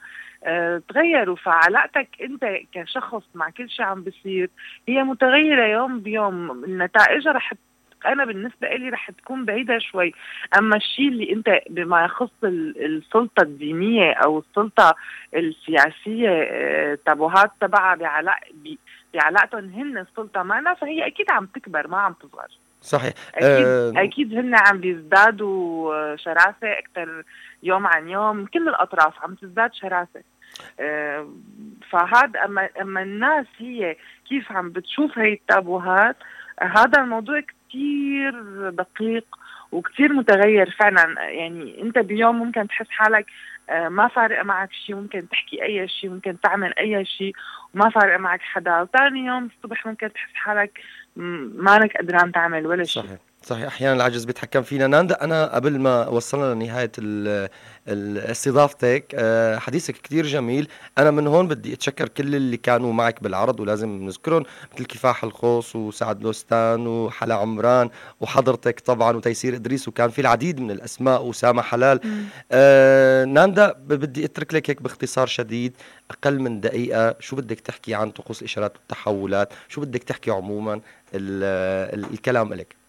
أه 0.43 0.81
تغيروا. 0.89 1.35
فعلاقتك 1.35 2.07
أنت 2.21 2.45
كشخص 2.73 3.23
مع 3.35 3.49
كل 3.49 3.69
شيء 3.69 3.85
عم 3.85 4.03
بيصير 4.03 4.49
هي 4.87 5.03
متغيرة 5.03 5.65
يوم 5.65 5.99
بيوم. 5.99 6.63
النتائج 6.63 7.27
رح 7.27 7.53
أنا 8.05 8.25
بالنسبة 8.25 8.67
لي 8.67 8.89
رح 8.89 9.11
تكون 9.11 9.45
بعيده 9.45 9.79
شوي. 9.79 10.13
اما 10.57 10.75
الشيء 10.75 11.07
اللي 11.07 11.33
انت 11.33 11.59
بما 11.69 12.05
يخص 12.05 12.31
السلطه 12.43 13.41
الدينيه 13.41 14.11
أو 14.13 14.39
السلطه 14.39 14.95
السياسيه 15.35 16.29
آه، 16.29 16.97
تبوهات 17.05 17.51
تبعها 17.61 17.95
بعلاق 17.95 18.39
بعلاقتهم 19.13 19.69
هن 19.69 19.97
السلطه 19.97 20.43
معنا 20.43 20.73
فهي 20.73 21.07
أكيد 21.07 21.31
عم 21.31 21.45
تكبر 21.45 21.87
ما 21.87 21.97
عم 21.97 22.13
تصغر. 22.13 22.47
صحيح. 22.81 23.13
أكيد 23.35 23.67
أه 23.67 23.93
أكيد 23.95 24.33
هن 24.33 24.55
عم 24.55 24.77
بيزدادوا 24.77 26.15
شراسة 26.15 26.55
أكثر 26.63 27.23
يوم 27.63 27.87
عن 27.87 28.09
يوم 28.09 28.45
كل 28.45 28.69
الأطراف 28.69 29.23
عم 29.23 29.35
تزداد 29.35 29.73
شراسة. 29.73 30.23
أه 30.79 31.29
فهذا 31.89 32.45
اما 32.45 32.69
أما 32.81 33.01
الناس 33.01 33.45
هي 33.57 33.95
كيف 34.29 34.51
عم 34.51 34.69
بتشوف 34.69 35.19
هي 35.19 35.33
التابوهات 35.33 36.15
هذا 36.61 37.01
الموضوع 37.01 37.41
كتير 37.71 38.69
دقيق 38.69 39.25
وكتير 39.71 40.13
متغير 40.13 40.75
فعلا. 40.79 41.29
يعني 41.29 41.81
أنت 41.81 41.97
بيوم 41.97 42.39
ممكن 42.39 42.67
تحس 42.67 42.89
حالك 42.89 43.25
آه، 43.69 43.89
ما 43.89 44.07
فارقة 44.07 44.43
معك 44.43 44.69
شيء 44.73 44.95
ممكن 44.95 45.29
تحكي 45.29 45.63
أي 45.63 45.87
شيء 45.87 46.09
ممكن 46.09 46.39
تعمل 46.39 46.73
أي 46.79 47.05
شيء 47.05 47.33
وما 47.73 47.89
فارقة 47.89 48.17
معك 48.17 48.41
حدا. 48.41 48.81
وثاني 48.81 49.25
يوم 49.25 49.45
الصبح 49.57 49.87
ممكن 49.87 50.13
تحس 50.13 50.33
حالك 50.33 50.79
مانك 51.15 51.97
قدران 51.97 52.31
تعمل 52.31 52.67
ولا 52.67 52.83
شيء 52.83 53.03
صحيح. 53.03 53.19
صحيح 53.43 53.65
أحيانا 53.65 53.95
العجز 53.95 54.25
بيتحكم 54.25 54.61
فينا. 54.61 54.87
ناندا 54.87 55.23
أنا 55.23 55.55
قبل 55.55 55.79
ما 55.79 56.07
وصلنا 56.07 56.53
لنهاية 56.53 56.91
استضافتك 58.31 59.05
آه، 59.15 59.57
حديثك 59.57 59.97
كثير 59.97 60.25
جميل. 60.25 60.67
أنا 60.97 61.11
من 61.11 61.27
هون 61.27 61.47
بدي 61.47 61.73
أتشكر 61.73 62.07
كل 62.07 62.35
اللي 62.35 62.57
كانوا 62.57 62.93
معك 62.93 63.23
بالعرض 63.23 63.59
ولازم 63.59 63.89
نذكرهم 63.89 64.43
مثل 64.73 64.85
كفاح 64.85 65.23
الخوص 65.23 65.75
وسعد 65.75 66.23
لوستان 66.23 66.87
وحلا 66.87 67.35
عمران 67.35 67.89
وحضرتك 68.21 68.79
طبعا 68.79 69.17
وتيسير 69.17 69.55
إدريس 69.55 69.87
وكان 69.87 70.09
في 70.09 70.21
العديد 70.21 70.59
من 70.59 70.71
الأسماء 70.71 71.25
وسامة 71.25 71.61
حلال. 71.61 71.99
آه 72.51 73.25
ناندا 73.25 73.73
بدي 73.73 74.25
أترك 74.25 74.53
لك 74.53 74.69
هيك 74.69 74.81
باختصار 74.81 75.27
شديد. 75.27 75.77
أقل 76.11 76.39
من 76.39 76.59
دقيقة 76.61 77.15
شو 77.19 77.35
بدك 77.35 77.59
تحكي 77.59 77.95
عن 77.95 78.11
طقوس 78.11 78.39
الإشارات 78.41 78.77
والتحولات؟ 78.77 79.53
شو 79.69 79.81
بدك 79.81 80.03
تحكي 80.03 80.31
عموما 80.31 80.81
الكلام 81.13 82.53
لك 82.53 82.80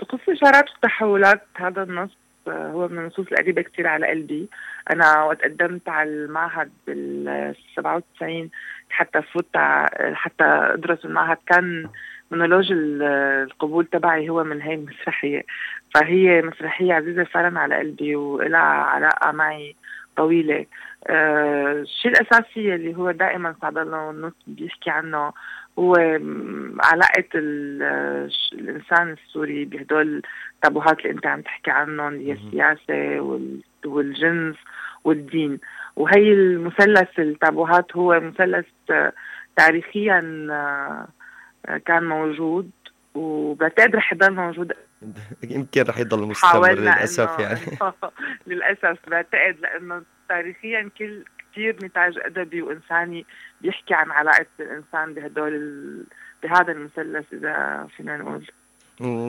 طقوس 0.00 0.20
الإشارات 0.28 0.70
والتحولات 0.70 1.42
هذا 1.56 1.82
النص 1.82 2.10
آه، 2.48 2.70
هو 2.70 2.88
من 2.88 2.98
النصوص 2.98 3.26
القريبة 3.32 3.62
كثير 3.62 3.86
على 3.86 4.06
قلبي 4.06 4.48
أنا 4.92 5.22
وقت 5.24 5.42
قدمت 5.42 5.88
على 5.88 6.10
المعهد 6.10 6.70
بال 6.86 7.54
97 7.76 8.50
حتى 8.90 9.22
فوت 9.22 9.56
حتى 10.14 10.44
أدرس 10.44 11.04
المعهد 11.04 11.38
كان 11.46 11.88
مونولوج 12.30 12.72
القبول 12.72 13.86
تبعي 13.86 14.28
هو 14.28 14.44
من 14.44 14.62
هي 14.62 14.74
المسرحية. 14.74 15.44
فهي 15.94 16.42
مسرحية 16.42 16.94
عزيزة 16.94 17.24
فعلا 17.24 17.60
على 17.60 17.76
قلبي 17.76 18.16
ولها 18.16 18.60
علاقة 18.60 19.32
معي 19.32 19.76
طويلة. 20.16 20.66
آه 21.06 21.72
الشيء 21.72 22.10
الأساسي 22.10 22.74
اللي 22.74 22.96
هو 22.96 23.10
دائما 23.10 23.54
سعد 23.62 23.78
الله 23.78 24.06
والنص 24.06 24.34
بيحكي 24.46 24.90
عنه 24.90 25.32
هو 25.78 25.94
علاقة 26.84 27.24
الإنسان 27.34 29.12
السوري 29.26 29.64
بهدول 29.64 30.22
التابوهات 30.54 30.98
اللي 31.00 31.10
أنت 31.10 31.26
عم 31.26 31.40
تحكي 31.40 31.70
عنهم 31.70 32.14
هي 32.14 32.32
السياسة 32.32 33.20
وال- 33.20 33.60
والجنس 33.84 34.56
والدين. 35.04 35.58
وهي 35.96 36.32
المثلث 36.32 37.18
التابوهات 37.18 37.96
هو 37.96 38.20
مثلث 38.20 38.66
آه، 38.90 39.12
تاريخيا 39.56 40.46
آه، 40.50 41.08
كان 41.86 42.04
موجود 42.04 42.70
وبعتقد 43.14 43.96
رح 43.96 44.12
يضل 44.12 44.32
موجود. 44.34 44.72
يمكن 45.50 45.82
رح 45.82 45.98
يضل 45.98 46.26
مستمر 46.26 46.72
للأسف 46.72 47.38
يعني. 47.38 47.60
للأسف. 48.46 48.98
بعتقد 49.10 49.56
لأنه 49.62 50.02
تاريخيا 50.28 50.90
كل 50.98 51.24
كثير 51.52 51.76
نتاج 51.84 52.18
أدبي 52.18 52.62
وإنساني 52.62 53.26
بيحكي 53.60 53.94
عن 53.94 54.10
علاقة 54.10 54.46
الإنسان 54.60 55.14
بهدول 55.14 55.54
ال... 55.54 56.04
بهذا 56.42 56.72
المثلث 56.72 57.24
إذا 57.32 57.86
فينا 57.96 58.16
نقول. 58.16 58.46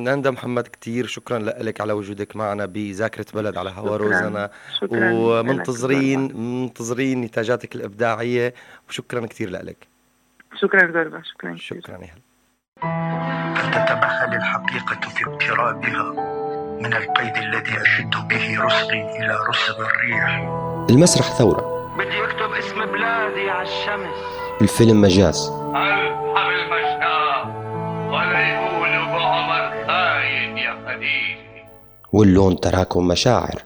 ناندا 0.04 0.32
محمد 0.32 0.64
كتير 0.64 1.06
شكرا 1.06 1.40
لك 1.40 1.82
على 1.82 1.94
وجودك 1.94 2.36
معنا 2.36 2.66
بذاكرة 2.66 3.26
بلد 3.34 3.58
على 3.58 3.70
هوا 3.70 4.50
شكراً. 4.82 5.12
ومنتظرين 5.14 6.38
منتظرين 6.38 7.22
نتاجاتك 7.22 7.76
الإبداعية. 7.76 8.54
وشكرا 8.90 9.26
كتير 9.26 9.50
لك. 9.50 9.88
شكرا 10.56 10.92
زربة 10.92 11.22
شكرا 11.22 11.56
شكرا 11.56 11.98
يا 11.98 12.10
هلا. 12.14 12.22
فلتتبخل 13.56 14.34
الحقيقة 14.36 15.10
في 15.10 15.26
اقترابها 15.26 16.14
من 16.82 16.94
القيد 16.94 17.38
الذي 17.38 17.82
أشد 17.82 18.28
به 18.30 18.66
رسغي 18.66 19.02
إلى 19.02 19.38
رسغ 19.50 19.86
الريح. 19.86 20.50
المسرح 20.90 21.26
ثورة. 21.38 21.81
بدي 21.98 22.24
اكتب 22.24 22.52
اسم 22.60 22.86
بلادي 22.86 23.50
على 23.50 23.68
الشمس. 23.68 24.16
الفيلم 24.62 25.02
مجاز. 25.02 25.52
ألحم 25.76 26.50
المشتاق 26.50 27.48
ولا 28.10 28.40
يقولوا 28.54 29.06
بعمر 29.06 29.88
خاين 29.88 30.58
يا 30.58 30.74
خديجة 30.88 31.66
واللون 32.14 32.60
تراكم 32.60 33.08
مشاعر. 33.08 33.64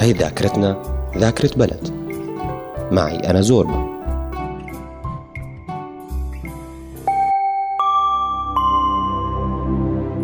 هي 0.00 0.12
ذاكرتنا 0.12 0.82
ذاكرة 1.16 1.50
بلد. 1.56 2.06
معي 2.92 3.16
أنا 3.16 3.40
زوربا. 3.40 3.96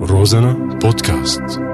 روزانا 0.02 0.52
بودكاست. 0.52 1.71